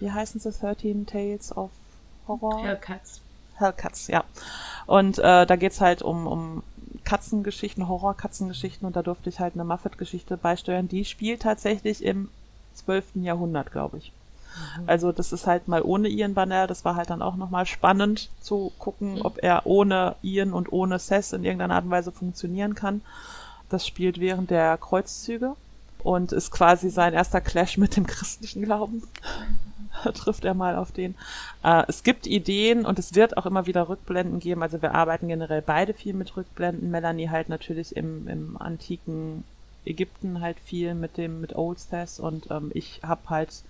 [0.00, 1.70] wie heißen sie, 13 Tales of
[2.26, 2.62] Horror?
[2.62, 3.20] Hellcats.
[3.54, 4.24] Hellcats, ja.
[4.86, 6.62] Und äh, da geht's halt um, um
[7.04, 10.88] Katzengeschichten, Horror-Katzengeschichten und da durfte ich halt eine Muffet-Geschichte beisteuern.
[10.88, 12.28] Die spielt tatsächlich im
[12.74, 13.16] 12.
[13.16, 14.12] Jahrhundert, glaube ich.
[14.86, 18.30] Also das ist halt mal ohne Ian Banner, das war halt dann auch nochmal spannend
[18.40, 22.74] zu gucken, ob er ohne Ian und ohne Sess in irgendeiner Art und Weise funktionieren
[22.74, 23.02] kann.
[23.68, 25.54] Das spielt während der Kreuzzüge
[26.02, 29.02] und ist quasi sein erster Clash mit dem christlichen Glauben.
[30.04, 31.14] da trifft er mal auf den.
[31.62, 34.62] Äh, es gibt Ideen und es wird auch immer wieder Rückblenden geben.
[34.62, 36.90] Also wir arbeiten generell beide viel mit Rückblenden.
[36.90, 39.44] Melanie halt natürlich im, im antiken
[39.84, 43.62] Ägypten halt viel mit dem mit Old Sess und ähm, ich habe halt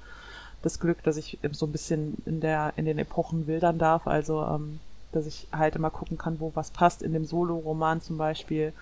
[0.63, 4.07] das Glück, dass ich so ein bisschen in der, in den Epochen wildern darf.
[4.07, 4.81] Also, ähm,
[5.13, 7.03] dass ich halt immer gucken kann, wo was passt.
[7.03, 8.73] In dem Solo-Roman zum Beispiel,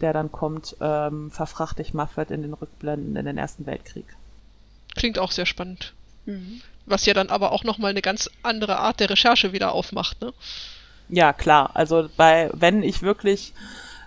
[0.00, 4.06] der dann kommt, ähm, verfrachte ich Muffet in den Rückblenden in den Ersten Weltkrieg.
[4.94, 5.94] Klingt auch sehr spannend.
[6.26, 6.60] Mhm.
[6.86, 10.32] Was ja dann aber auch nochmal eine ganz andere Art der Recherche wieder aufmacht, ne?
[11.08, 11.70] Ja, klar.
[11.74, 13.52] Also bei, wenn ich wirklich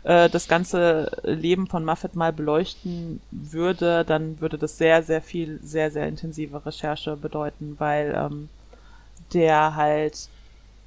[0.06, 5.60] äh, das ganze Leben von Muffet mal beleuchten würde, dann würde das sehr, sehr viel,
[5.64, 8.50] sehr, sehr intensive Recherche bedeuten, weil ähm,
[9.34, 10.30] der halt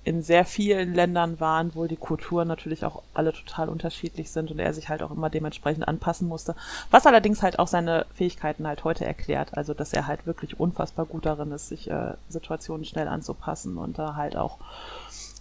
[0.04, 4.60] in sehr vielen Ländern waren, wo die Kulturen natürlich auch alle total unterschiedlich sind und
[4.60, 6.54] er sich halt auch immer dementsprechend anpassen musste.
[6.90, 9.58] Was allerdings halt auch seine Fähigkeiten halt heute erklärt.
[9.58, 13.98] Also, dass er halt wirklich unfassbar gut darin ist, sich äh, Situationen schnell anzupassen und
[13.98, 14.58] da halt auch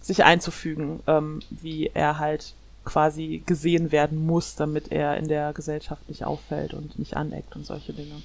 [0.02, 2.54] sich einzufügen, ähm, wie er halt
[2.88, 7.66] quasi gesehen werden muss, damit er in der Gesellschaft nicht auffällt und nicht aneckt und
[7.66, 8.22] solche Dinge.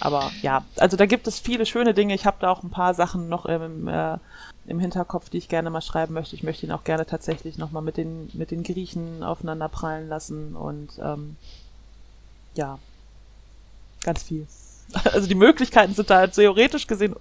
[0.00, 2.14] aber ja, also da gibt es viele schöne Dinge.
[2.14, 4.18] Ich habe da auch ein paar Sachen noch im, äh,
[4.66, 6.36] im Hinterkopf, die ich gerne mal schreiben möchte.
[6.36, 10.54] Ich möchte ihn auch gerne tatsächlich nochmal mit den, mit den Griechen aufeinander prallen lassen
[10.54, 11.36] und ähm,
[12.54, 12.78] ja,
[14.04, 14.46] ganz viel.
[15.12, 17.14] Also die Möglichkeiten sind da theoretisch gesehen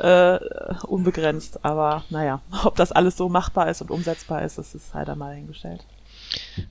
[0.00, 0.38] äh,
[0.86, 5.08] unbegrenzt, aber naja, ob das alles so machbar ist und umsetzbar ist, das ist halt
[5.08, 5.80] einmal hingestellt.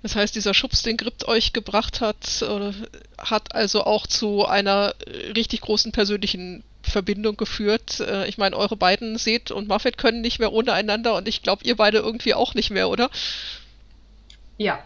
[0.03, 2.71] Das heißt, dieser Schubs, den Gript euch gebracht hat, äh,
[3.17, 4.93] hat also auch zu einer
[5.35, 7.99] richtig großen persönlichen Verbindung geführt.
[7.99, 11.43] Äh, ich meine, eure beiden Seth und Muffet können nicht mehr ohne einander und ich
[11.43, 13.09] glaube, ihr beide irgendwie auch nicht mehr, oder?
[14.57, 14.79] Ja.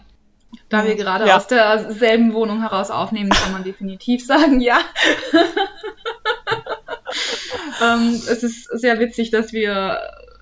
[0.70, 1.38] Da wir gerade ja.
[1.38, 4.80] aus derselben Wohnung heraus aufnehmen, kann man definitiv sagen, ja.
[7.84, 10.00] ähm, es ist sehr witzig, dass wir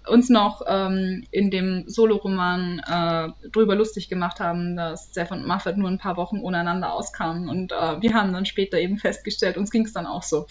[0.08, 5.78] uns noch ähm, in dem Soloroman äh, drüber lustig gemacht haben, dass Steph und Muffet
[5.78, 7.48] nur ein paar Wochen ohneinander auskamen.
[7.48, 10.48] Und äh, wir haben dann später eben festgestellt, uns ging es dann auch so.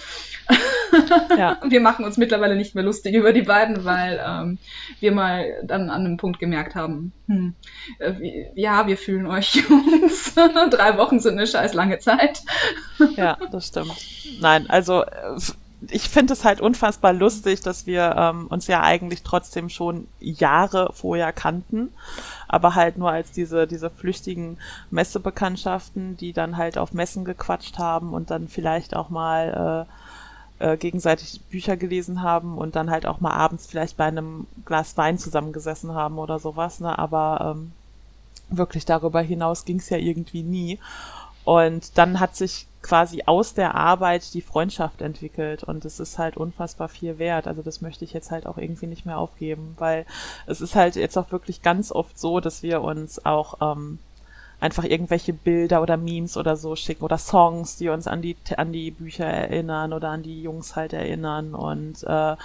[1.37, 1.59] Ja.
[1.69, 4.59] wir machen uns mittlerweile nicht mehr lustig über die beiden, weil ähm,
[5.01, 7.55] wir mal dann an einem Punkt gemerkt haben, hm,
[7.99, 8.13] äh,
[8.55, 10.35] ja, wir fühlen euch Jungs.
[10.35, 12.41] Drei Wochen sind eine scheiß lange Zeit.
[13.17, 13.97] ja, das stimmt.
[14.41, 15.37] Nein, also äh,
[15.89, 20.93] ich finde es halt unfassbar lustig, dass wir ähm, uns ja eigentlich trotzdem schon Jahre
[20.93, 21.91] vorher kannten,
[22.49, 24.59] aber halt nur als diese, diese flüchtigen
[24.91, 29.87] Messebekanntschaften, die dann halt auf Messen gequatscht haben und dann vielleicht auch mal
[30.61, 34.47] äh, äh, gegenseitig Bücher gelesen haben und dann halt auch mal abends vielleicht bei einem
[34.67, 36.99] Glas Wein zusammengesessen haben oder sowas, ne?
[36.99, 37.73] Aber ähm,
[38.51, 40.79] wirklich darüber hinaus ging es ja irgendwie nie.
[41.45, 46.37] Und dann hat sich quasi aus der Arbeit die Freundschaft entwickelt und es ist halt
[46.37, 47.47] unfassbar viel wert.
[47.47, 50.07] Also das möchte ich jetzt halt auch irgendwie nicht mehr aufgeben, weil
[50.47, 53.99] es ist halt jetzt auch wirklich ganz oft so, dass wir uns auch ähm,
[54.61, 58.73] einfach irgendwelche Bilder oder Memes oder so schicken oder Songs, die uns an die an
[58.73, 62.37] die Bücher erinnern oder an die Jungs halt erinnern und äh,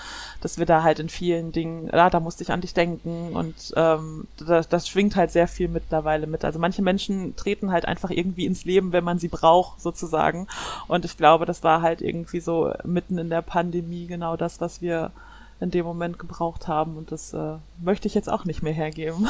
[0.42, 3.74] dass wir da halt in vielen Dingen, ja, da musste ich an dich denken und
[3.76, 6.46] ähm, das, das schwingt halt sehr viel mittlerweile mit.
[6.46, 10.48] Also manche Menschen treten halt einfach irgendwie ins Leben, wenn man sie braucht sozusagen
[10.88, 14.82] und ich glaube, das war halt irgendwie so mitten in der Pandemie genau das, was
[14.82, 15.12] wir
[15.60, 19.28] in dem Moment gebraucht haben und das äh, möchte ich jetzt auch nicht mehr hergeben.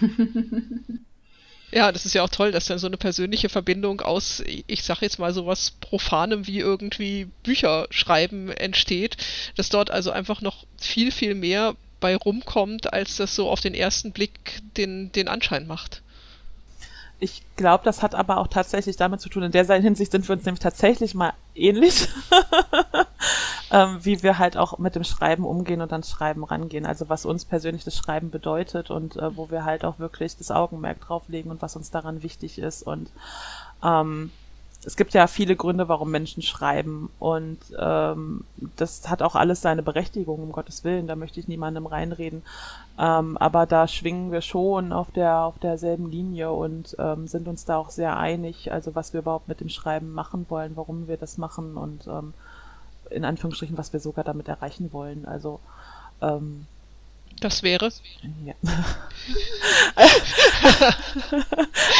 [1.70, 5.02] Ja, das ist ja auch toll, dass dann so eine persönliche Verbindung aus, ich sag
[5.02, 9.18] jetzt mal sowas Profanem wie irgendwie Bücher schreiben entsteht,
[9.56, 13.74] dass dort also einfach noch viel, viel mehr bei rumkommt, als das so auf den
[13.74, 16.02] ersten Blick den, den Anschein macht.
[17.20, 19.42] Ich glaube, das hat aber auch tatsächlich damit zu tun.
[19.42, 22.08] In der Hinsicht sind wir uns nämlich tatsächlich mal ähnlich,
[23.72, 26.86] ähm, wie wir halt auch mit dem Schreiben umgehen und ans Schreiben rangehen.
[26.86, 30.52] Also was uns persönlich das Schreiben bedeutet und äh, wo wir halt auch wirklich das
[30.52, 32.84] Augenmerk drauf legen und was uns daran wichtig ist.
[32.84, 33.10] Und
[33.82, 34.30] ähm,
[34.88, 38.44] es gibt ja viele Gründe, warum Menschen schreiben und ähm,
[38.76, 42.42] das hat auch alles seine Berechtigung, um Gottes Willen, da möchte ich niemandem reinreden.
[42.98, 47.66] Ähm, aber da schwingen wir schon auf der auf derselben Linie und ähm, sind uns
[47.66, 51.18] da auch sehr einig, also was wir überhaupt mit dem Schreiben machen wollen, warum wir
[51.18, 52.32] das machen und ähm,
[53.10, 55.26] in Anführungsstrichen, was wir sogar damit erreichen wollen.
[55.26, 55.60] Also
[56.22, 56.66] ähm,
[57.40, 57.90] das wäre.
[58.44, 58.54] Ja.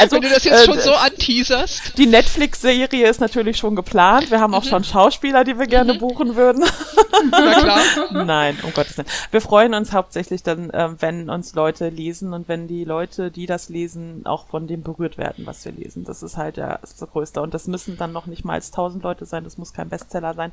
[0.01, 1.99] also, Wenn du das jetzt äh, schon so anteaserst.
[1.99, 4.31] Die Netflix-Serie ist natürlich schon geplant.
[4.31, 4.69] Wir haben auch mhm.
[4.69, 5.99] schon Schauspieler, die wir gerne mhm.
[5.99, 6.65] buchen würden.
[7.31, 7.81] Na klar.
[8.25, 9.09] Nein, um Gottes Willen.
[9.31, 13.47] Wir freuen uns hauptsächlich dann, äh, wenn uns Leute lesen und wenn die Leute, die
[13.47, 16.05] das lesen, auch von dem berührt werden, was wir lesen.
[16.05, 17.43] Das ist halt ja das Größte.
[17.43, 19.45] Und das müssen dann noch nicht mal als tausend Leute sein.
[19.45, 20.53] Das muss kein Bestseller sein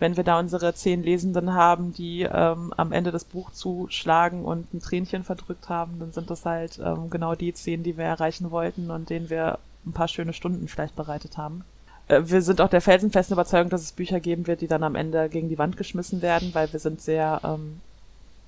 [0.00, 4.72] wenn wir da unsere zehn Lesenden haben, die ähm, am Ende das Buch zuschlagen und
[4.74, 8.50] ein Tränchen verdrückt haben, dann sind das halt ähm, genau die zehn, die wir erreichen
[8.50, 11.64] wollten und denen wir ein paar schöne Stunden vielleicht bereitet haben.
[12.08, 14.94] Äh, wir sind auch der felsenfesten Überzeugung, dass es Bücher geben wird, die dann am
[14.94, 17.80] Ende gegen die Wand geschmissen werden, weil wir sind sehr ähm,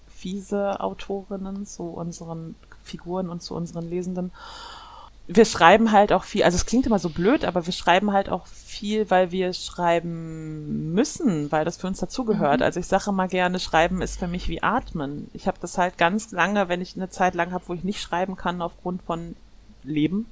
[0.08, 4.32] fiese Autorinnen zu unseren Figuren und zu unseren Lesenden
[5.28, 8.28] wir schreiben halt auch viel, also es klingt immer so blöd, aber wir schreiben halt
[8.28, 12.60] auch viel, weil wir schreiben müssen, weil das für uns dazugehört.
[12.60, 12.64] Mhm.
[12.64, 15.30] Also ich sage mal gerne, Schreiben ist für mich wie Atmen.
[15.32, 18.00] Ich habe das halt ganz lange, wenn ich eine Zeit lang habe, wo ich nicht
[18.00, 19.36] schreiben kann aufgrund von
[19.84, 20.26] Leben,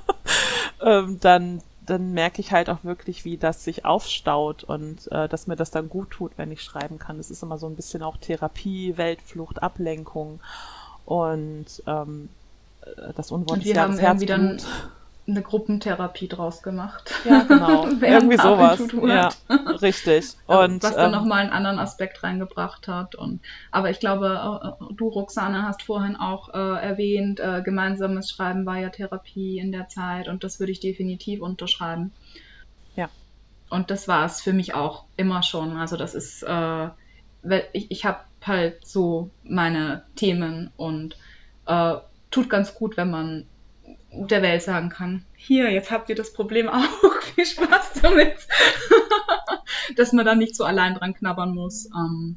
[0.82, 5.48] ähm, dann dann merke ich halt auch wirklich, wie das sich aufstaut und äh, dass
[5.48, 7.18] mir das dann gut tut, wenn ich schreiben kann.
[7.18, 10.38] Es ist immer so ein bisschen auch Therapie, Weltflucht, Ablenkung
[11.04, 12.41] und ähm, äh,
[13.16, 14.58] das Unwort Und wir haben irgendwie dann
[15.26, 17.12] eine Gruppentherapie draus gemacht.
[17.24, 17.86] Ja, genau.
[18.00, 18.80] irgendwie sowas.
[19.06, 19.28] Ja,
[19.80, 20.34] richtig.
[20.46, 23.14] Und was dann ähm, nochmal einen anderen Aspekt reingebracht hat.
[23.14, 28.66] Und aber ich glaube, äh, du Roxane hast vorhin auch äh, erwähnt, äh, gemeinsames Schreiben
[28.66, 32.12] war ja Therapie in der Zeit und das würde ich definitiv unterschreiben.
[32.94, 33.08] Ja.
[33.70, 35.76] und das war es für mich auch immer schon.
[35.78, 36.88] Also das ist, äh,
[37.72, 41.16] ich, ich habe halt so meine Themen und
[41.66, 41.94] äh,
[42.32, 43.46] tut ganz gut, wenn man
[44.12, 46.82] der Welt sagen kann, hier, jetzt habt ihr das Problem auch,
[47.34, 48.34] viel Spaß damit.
[49.96, 52.36] dass man dann nicht so allein dran knabbern muss, ähm,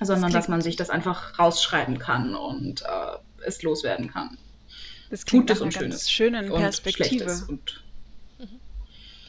[0.00, 4.38] sondern das dass man sich das einfach rausschreiben kann und äh, es loswerden kann.
[5.10, 7.44] Das klingt Gutes nach einer ganz schönen Perspektive.
[7.48, 7.81] Und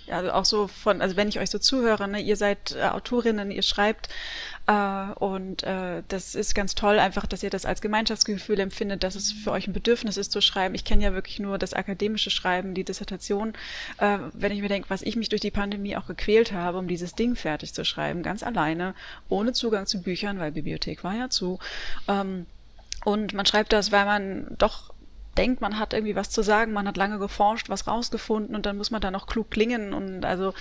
[0.06, 2.84] ja, also auch so von, also wenn ich euch so zuhöre, ne, ihr seid äh,
[2.84, 4.10] Autorinnen, ihr schreibt
[4.68, 9.16] äh, und äh, das ist ganz toll, einfach, dass ihr das als Gemeinschaftsgefühl empfindet, dass
[9.16, 10.76] es für euch ein Bedürfnis ist zu schreiben.
[10.76, 13.54] Ich kenne ja wirklich nur das akademische Schreiben, die Dissertation.
[13.98, 16.88] Äh, wenn ich mir denke, was ich mich durch die Pandemie auch gequält habe, um
[16.88, 18.96] dieses Ding fertig zu schreiben, ganz alleine,
[19.30, 21.60] ohne Zugang zu Büchern, weil Bibliothek war ja zu.
[22.08, 22.46] Ähm,
[23.06, 24.93] und man schreibt das, weil man doch
[25.38, 28.78] denkt, man hat irgendwie was zu sagen, man hat lange geforscht, was rausgefunden und dann
[28.78, 30.54] muss man da noch klug klingen und also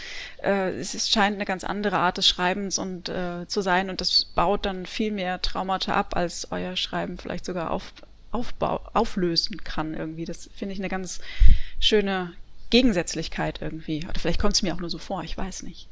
[0.43, 4.01] äh, es ist, scheint eine ganz andere Art des Schreibens und äh, zu sein und
[4.01, 7.93] das baut dann viel mehr Traumata ab, als euer Schreiben vielleicht sogar auf,
[8.31, 10.25] aufbau, auflösen kann irgendwie.
[10.25, 11.21] Das finde ich eine ganz
[11.79, 12.33] schöne
[12.71, 14.07] Gegensätzlichkeit irgendwie.
[14.09, 15.89] Oder vielleicht kommt es mir auch nur so vor, ich weiß nicht.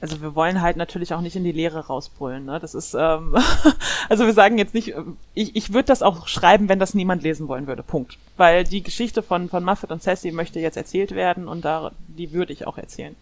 [0.00, 2.44] Also wir wollen halt natürlich auch nicht in die Leere rausbrüllen.
[2.44, 2.58] Ne?
[2.60, 3.36] Das ist, ähm,
[4.08, 4.94] also wir sagen jetzt nicht,
[5.34, 7.82] ich, ich würde das auch schreiben, wenn das niemand lesen wollen würde.
[7.82, 8.18] Punkt.
[8.36, 12.32] Weil die Geschichte von, von Muffet und Sassy möchte jetzt erzählt werden und da, die
[12.32, 13.16] würde ich auch erzählen.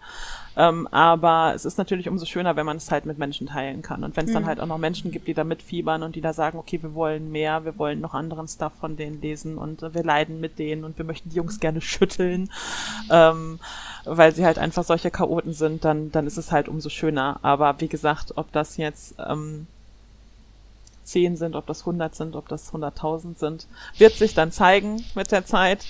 [0.57, 4.05] Ähm, aber es ist natürlich umso schöner, wenn man es halt mit Menschen teilen kann.
[4.05, 4.35] Und wenn es mhm.
[4.35, 6.95] dann halt auch noch Menschen gibt, die da mitfiebern und die da sagen, okay, wir
[6.95, 10.59] wollen mehr, wir wollen noch anderen Stuff von denen lesen und äh, wir leiden mit
[10.59, 12.51] denen und wir möchten die Jungs gerne schütteln,
[13.11, 13.59] ähm,
[14.05, 17.41] weil sie halt einfach solche Chaoten sind, dann, dann ist es halt umso schöner.
[17.43, 19.67] Aber wie gesagt, ob das jetzt ähm,
[21.05, 23.67] 10 sind, ob das 100 sind, ob das 100.000 sind,
[23.99, 25.85] wird sich dann zeigen mit der Zeit.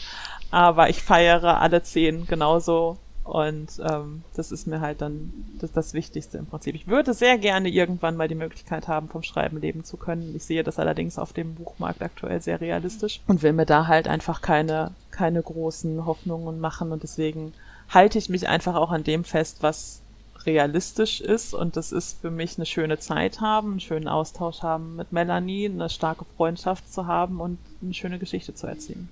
[0.50, 5.94] Aber ich feiere alle 10 genauso und ähm, das ist mir halt dann das, das
[5.94, 6.74] Wichtigste im Prinzip.
[6.74, 10.34] Ich würde sehr gerne irgendwann mal die Möglichkeit haben, vom Schreiben leben zu können.
[10.36, 14.08] Ich sehe das allerdings auf dem Buchmarkt aktuell sehr realistisch und will mir da halt
[14.08, 16.92] einfach keine, keine großen Hoffnungen machen.
[16.92, 17.54] Und deswegen
[17.88, 20.02] halte ich mich einfach auch an dem fest, was
[20.46, 21.54] realistisch ist.
[21.54, 25.66] Und das ist für mich eine schöne Zeit haben, einen schönen Austausch haben mit Melanie,
[25.66, 29.08] eine starke Freundschaft zu haben und eine schöne Geschichte zu erzählen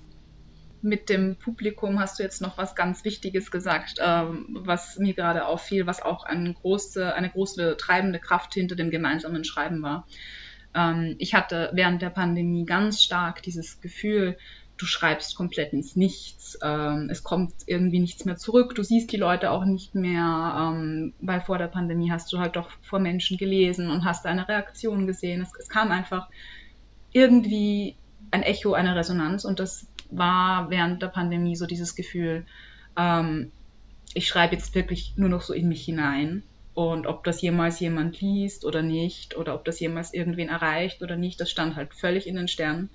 [0.82, 5.46] mit dem Publikum hast du jetzt noch was ganz Wichtiges gesagt, ähm, was mir gerade
[5.46, 10.06] auffiel, was auch eine große, eine große treibende Kraft hinter dem gemeinsamen Schreiben war.
[10.74, 14.36] Ähm, ich hatte während der Pandemie ganz stark dieses Gefühl,
[14.82, 16.58] du schreibst komplett ins Nichts.
[16.60, 18.74] Ähm, es kommt irgendwie nichts mehr zurück.
[18.74, 22.56] Du siehst die Leute auch nicht mehr, ähm, weil vor der Pandemie hast du halt
[22.56, 25.40] doch vor Menschen gelesen und hast eine Reaktion gesehen.
[25.40, 26.28] Es, es kam einfach
[27.12, 27.94] irgendwie
[28.32, 32.44] ein Echo, eine Resonanz und das war während der Pandemie so dieses Gefühl,
[32.96, 33.52] ähm,
[34.14, 36.42] ich schreibe jetzt wirklich nur noch so in mich hinein.
[36.74, 41.16] Und ob das jemals jemand liest oder nicht, oder ob das jemals irgendwen erreicht oder
[41.16, 42.88] nicht, das stand halt völlig in den Sternen.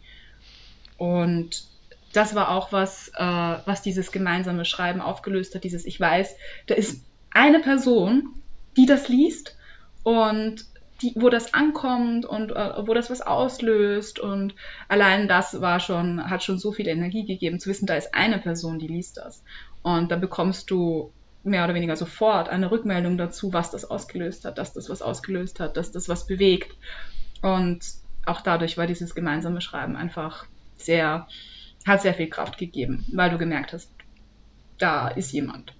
[0.97, 1.66] Und
[2.14, 6.36] das war auch was, äh, was dieses gemeinsame Schreiben aufgelöst hat, dieses Ich weiß,
[6.68, 8.30] da ist eine Person,
[8.76, 9.55] die das liest
[10.03, 10.66] und
[11.01, 14.55] die, wo das ankommt und äh, wo das was auslöst und
[14.88, 18.39] allein das war schon, hat schon so viel Energie gegeben, zu wissen, da ist eine
[18.39, 19.43] Person, die liest das.
[19.84, 21.12] Und dann bekommst du
[21.43, 25.60] mehr oder weniger sofort eine Rückmeldung dazu, was das ausgelöst hat, dass das was ausgelöst
[25.60, 26.76] hat, dass das was bewegt.
[27.41, 27.80] Und
[28.26, 30.45] auch dadurch war dieses gemeinsame Schreiben einfach
[30.78, 31.28] sehr,
[31.88, 33.89] hat sehr viel Kraft gegeben, weil du gemerkt hast,
[34.77, 35.73] da ist jemand.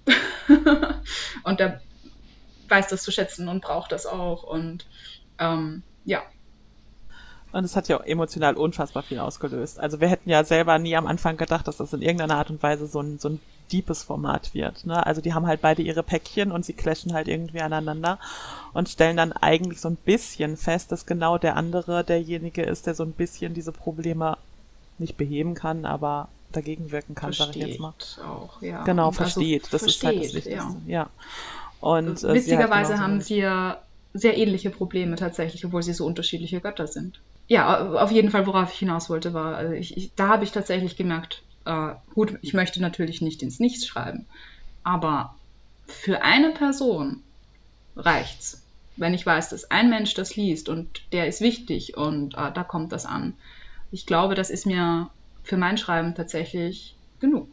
[1.44, 1.80] und der
[2.68, 4.42] weiß das zu schätzen und braucht das auch.
[4.42, 4.86] Und
[5.38, 6.22] ähm, ja.
[7.52, 9.80] Und es hat ja auch emotional unfassbar viel ausgelöst.
[9.80, 12.62] Also wir hätten ja selber nie am Anfang gedacht, dass das in irgendeiner Art und
[12.62, 13.40] Weise so ein, so ein
[13.72, 14.84] deepes Format wird.
[14.86, 15.04] Ne?
[15.06, 18.18] Also die haben halt beide ihre Päckchen und sie clashen halt irgendwie aneinander
[18.74, 22.94] und stellen dann eigentlich so ein bisschen fest, dass genau der andere derjenige ist, der
[22.94, 24.36] so ein bisschen diese Probleme
[24.98, 27.94] nicht beheben kann, aber dagegen wirken kann, sage ich jetzt mal.
[28.26, 28.84] Auch, ja.
[28.84, 29.64] Genau, also versteht.
[29.70, 30.50] Das versteht, ist halt das Wichtigste.
[30.50, 30.76] Ja.
[30.86, 31.10] ja.
[31.80, 33.78] Und, äh, Witzigerweise halt haben sie ja
[34.14, 37.20] sehr ähnliche Probleme tatsächlich, obwohl sie so unterschiedliche Götter sind.
[37.46, 40.52] Ja, auf jeden Fall, worauf ich hinaus wollte, war, also ich, ich, da habe ich
[40.52, 44.26] tatsächlich gemerkt, äh, gut, ich möchte natürlich nicht ins Nichts schreiben,
[44.82, 45.34] aber
[45.86, 47.22] für eine Person
[47.96, 48.62] reicht's,
[48.96, 52.64] wenn ich weiß, dass ein Mensch das liest und der ist wichtig und äh, da
[52.64, 53.34] kommt das an.
[53.90, 55.10] Ich glaube, das ist mir
[55.42, 57.48] für mein Schreiben tatsächlich genug.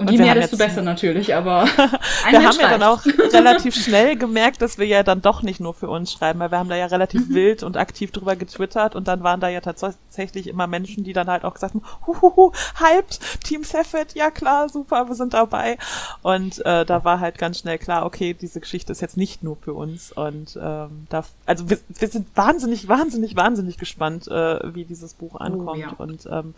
[0.00, 1.64] Und, je mehr, desto besser natürlich, aber
[2.30, 5.74] wir haben ja dann auch relativ schnell gemerkt, dass wir ja dann doch nicht nur
[5.74, 7.34] für uns schreiben, weil wir haben da ja relativ mhm.
[7.34, 11.28] wild und aktiv drüber getwittert und dann waren da ja tatsächlich immer Menschen, die dann
[11.28, 15.76] halt auch gesagt haben, huhuhu, hyped, Team Seffet, ja klar, super, wir sind dabei.
[16.22, 19.56] Und äh, da war halt ganz schnell klar, okay, diese Geschichte ist jetzt nicht nur
[19.56, 24.86] für uns und ähm, da, also wir, wir sind wahnsinnig, wahnsinnig, wahnsinnig gespannt, äh, wie
[24.86, 25.94] dieses Buch ankommt oh, ja.
[25.98, 26.54] und ähm,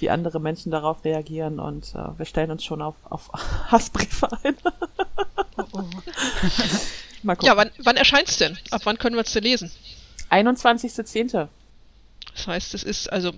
[0.00, 3.30] wie andere Menschen darauf reagieren und äh, wir stellen uns schon auf, auf
[3.66, 4.56] Hassbriefe ein.
[5.56, 5.84] oh, oh.
[7.22, 7.46] Mal gucken.
[7.46, 8.58] Ja, wann, wann erscheint's denn?
[8.70, 9.70] Ab wann können wir es denn lesen?
[10.30, 11.48] 21.10.
[12.34, 13.32] Das heißt, es ist also,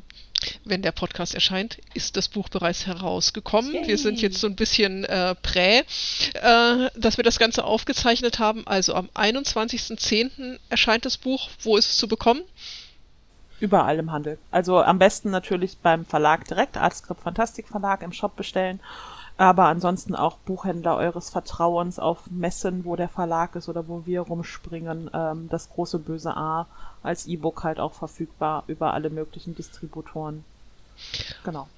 [0.65, 3.73] wenn der Podcast erscheint, ist das Buch bereits herausgekommen.
[3.73, 3.89] Yay.
[3.89, 8.67] Wir sind jetzt so ein bisschen äh, prä, äh, dass wir das Ganze aufgezeichnet haben.
[8.67, 10.59] Also am 21.10.
[10.69, 11.49] erscheint das Buch.
[11.61, 12.43] Wo ist es zu bekommen?
[13.61, 14.39] Überall im Handel.
[14.51, 18.81] Also am besten natürlich beim Verlag direkt, Artskript Fantastik Verlag im Shop bestellen.
[19.37, 24.21] Aber ansonsten auch Buchhändler eures Vertrauens auf Messen, wo der Verlag ist oder wo wir
[24.21, 25.11] rumspringen.
[25.15, 26.67] Ähm, das große böse A
[27.03, 30.45] als E-Book halt auch verfügbar über alle möglichen Distributoren.
[31.45, 31.69] Genau.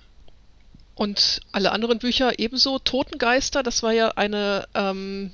[0.95, 2.79] Und alle anderen Bücher ebenso.
[2.79, 5.33] Totengeister, das war ja eine ähm,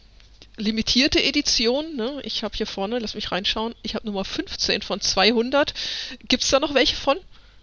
[0.59, 1.96] limitierte Edition.
[1.96, 2.20] Ne?
[2.22, 5.74] Ich habe hier vorne, lass mich reinschauen, ich habe Nummer 15 von 200.
[6.28, 7.16] Gibt es da noch welche von?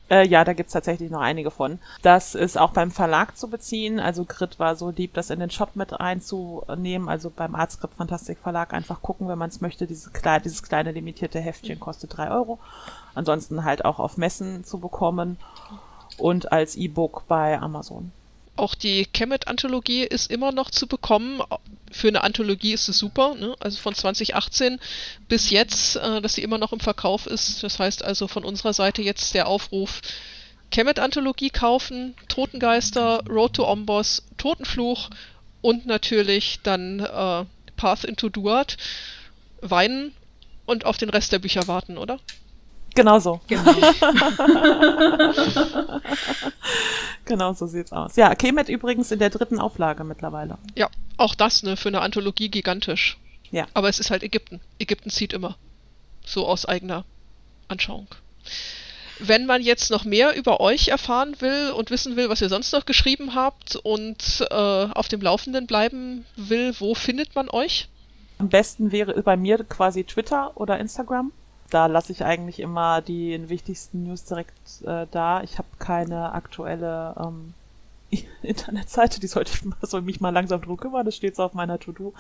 [0.10, 1.80] Äh, ja, da gibt's tatsächlich noch einige von.
[2.04, 4.00] Das ist auch beim Verlag zu beziehen.
[4.00, 7.10] Also Grit war so lieb, das in den Shop mit reinzunehmen.
[7.10, 9.88] Also beim Artskript Fantastik Verlag einfach gucken, wenn man es möchte.
[9.88, 12.60] Dieses, kleine, dieses kleine limitierte Heftchen kostet drei Euro.
[13.16, 15.38] Ansonsten halt auch auf Messen zu bekommen
[16.18, 18.12] und als E-Book bei Amazon.
[18.58, 21.42] Auch die Kemet-Anthologie ist immer noch zu bekommen.
[21.92, 23.56] Für eine Anthologie ist es super, ne?
[23.60, 24.80] also von 2018
[25.28, 27.64] bis jetzt, äh, dass sie immer noch im Verkauf ist.
[27.64, 30.02] Das heißt also von unserer Seite jetzt der Aufruf,
[30.72, 35.10] Kemet-Anthologie kaufen, Totengeister, Road to Ombos, Totenfluch
[35.62, 37.46] und natürlich dann äh,
[37.76, 38.78] Path into Duat,
[39.62, 40.14] weinen
[40.66, 42.20] und auf den Rest der Bücher warten, oder?
[42.96, 43.42] Genau so.
[43.48, 43.74] Genau.
[47.26, 48.16] genau so sieht's aus.
[48.16, 50.58] Ja, Kemet übrigens in der dritten Auflage mittlerweile.
[50.76, 53.18] Ja, auch das, ne, für eine Anthologie gigantisch.
[53.52, 53.66] Ja.
[53.74, 54.62] Aber es ist halt Ägypten.
[54.80, 55.58] Ägypten zieht immer.
[56.26, 57.04] So aus eigener
[57.68, 58.08] Anschauung.
[59.20, 62.74] Wenn man jetzt noch mehr über euch erfahren will und wissen will, was ihr sonst
[62.74, 67.88] noch geschrieben habt und äh, auf dem Laufenden bleiben will, wo findet man euch?
[68.38, 71.32] Am besten wäre bei mir quasi Twitter oder Instagram
[71.76, 75.44] da lasse ich eigentlich immer die wichtigsten News direkt äh, da.
[75.44, 77.54] Ich habe keine aktuelle ähm,
[78.42, 81.54] Internetseite, die sollte ich mal, soll mich mal langsam drum kümmern, das steht so auf
[81.54, 82.14] meiner To-Do.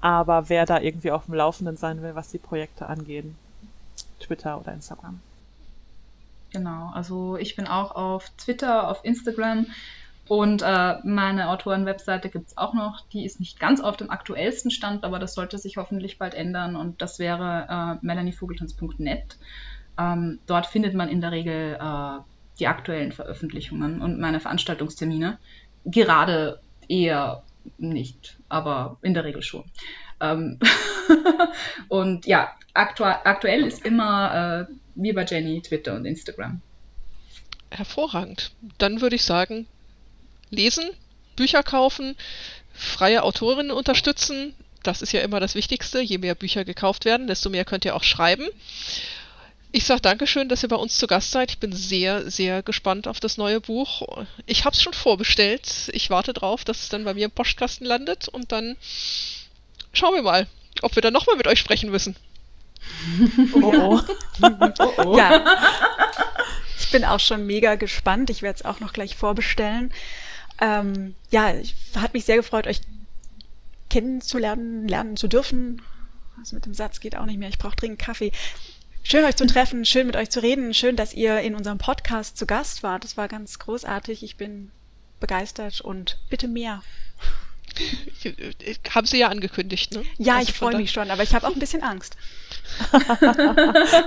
[0.00, 3.36] Aber wer da irgendwie auf dem Laufenden sein will, was die Projekte angehen,
[4.20, 5.20] Twitter oder Instagram.
[6.50, 9.66] Genau, also ich bin auch auf Twitter, auf Instagram
[10.28, 13.00] und äh, meine Autoren-Webseite gibt es auch noch.
[13.12, 16.76] Die ist nicht ganz auf dem aktuellsten Stand, aber das sollte sich hoffentlich bald ändern.
[16.76, 19.38] Und das wäre äh, melanievogeltanz.net.
[19.98, 22.20] Ähm, dort findet man in der Regel äh,
[22.60, 25.38] die aktuellen Veröffentlichungen und meine Veranstaltungstermine.
[25.86, 27.42] Gerade eher
[27.78, 29.64] nicht, aber in der Regel schon.
[30.20, 30.58] Ähm
[31.88, 36.60] und ja, aktu aktuell ist immer äh, wie bei Jenny Twitter und Instagram.
[37.70, 38.52] Hervorragend.
[38.78, 39.66] Dann würde ich sagen,
[40.50, 40.90] lesen,
[41.36, 42.16] Bücher kaufen,
[42.74, 44.54] freie Autorinnen unterstützen.
[44.82, 46.00] Das ist ja immer das Wichtigste.
[46.00, 48.48] Je mehr Bücher gekauft werden, desto mehr könnt ihr auch schreiben.
[49.70, 51.50] Ich sage Dankeschön, dass ihr bei uns zu Gast seid.
[51.50, 54.24] Ich bin sehr, sehr gespannt auf das neue Buch.
[54.46, 55.90] Ich habe es schon vorbestellt.
[55.92, 58.76] Ich warte drauf, dass es dann bei mir im Postkasten landet und dann
[59.92, 60.46] schauen wir mal,
[60.80, 62.16] ob wir dann nochmal mit euch sprechen müssen.
[63.52, 64.00] Oh, oh.
[64.42, 65.18] oh, oh.
[65.18, 65.44] Ja.
[66.80, 68.30] Ich bin auch schon mega gespannt.
[68.30, 69.92] Ich werde es auch noch gleich vorbestellen.
[70.60, 72.80] Ähm, ja, ich, hat mich sehr gefreut, euch
[73.88, 75.82] kennenzulernen, lernen zu dürfen.
[76.38, 77.48] Also mit dem Satz geht auch nicht mehr.
[77.48, 78.32] Ich brauche dringend Kaffee.
[79.02, 82.36] Schön euch zu treffen, schön mit euch zu reden, schön, dass ihr in unserem Podcast
[82.36, 83.04] zu Gast wart.
[83.04, 84.22] Das war ganz großartig.
[84.22, 84.70] Ich bin
[85.20, 86.82] begeistert und bitte mehr.
[88.90, 90.02] Haben Sie ja angekündigt, ne?
[90.18, 92.16] Ja, also ich freue mich schon, aber ich habe auch ein bisschen Angst.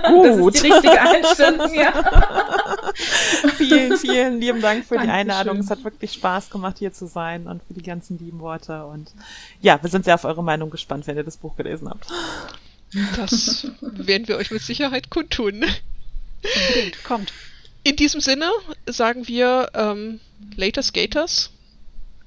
[0.06, 0.54] Gut.
[0.54, 2.92] Das ist die richtige Einstellung, ja.
[3.56, 5.08] vielen, vielen lieben Dank für Dankeschön.
[5.08, 5.58] die Einladung.
[5.58, 8.84] Es hat wirklich Spaß gemacht, hier zu sein und für die ganzen lieben Worte.
[8.86, 9.12] Und
[9.60, 12.06] ja, wir sind sehr auf eure Meinung gespannt, wenn ihr das Buch gelesen habt.
[13.16, 15.64] Das werden wir euch mit Sicherheit kundtun.
[16.42, 17.32] Unbedingt, kommt.
[17.84, 18.50] In diesem Sinne
[18.86, 20.20] sagen wir ähm,
[20.56, 21.50] Later Skaters.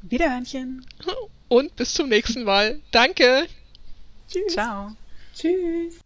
[0.01, 0.85] Wiederhörnchen.
[1.47, 2.79] Und bis zum nächsten Mal.
[2.91, 3.47] Danke.
[4.29, 4.53] Tschüss.
[4.53, 4.91] Ciao.
[5.35, 6.04] Tschüss.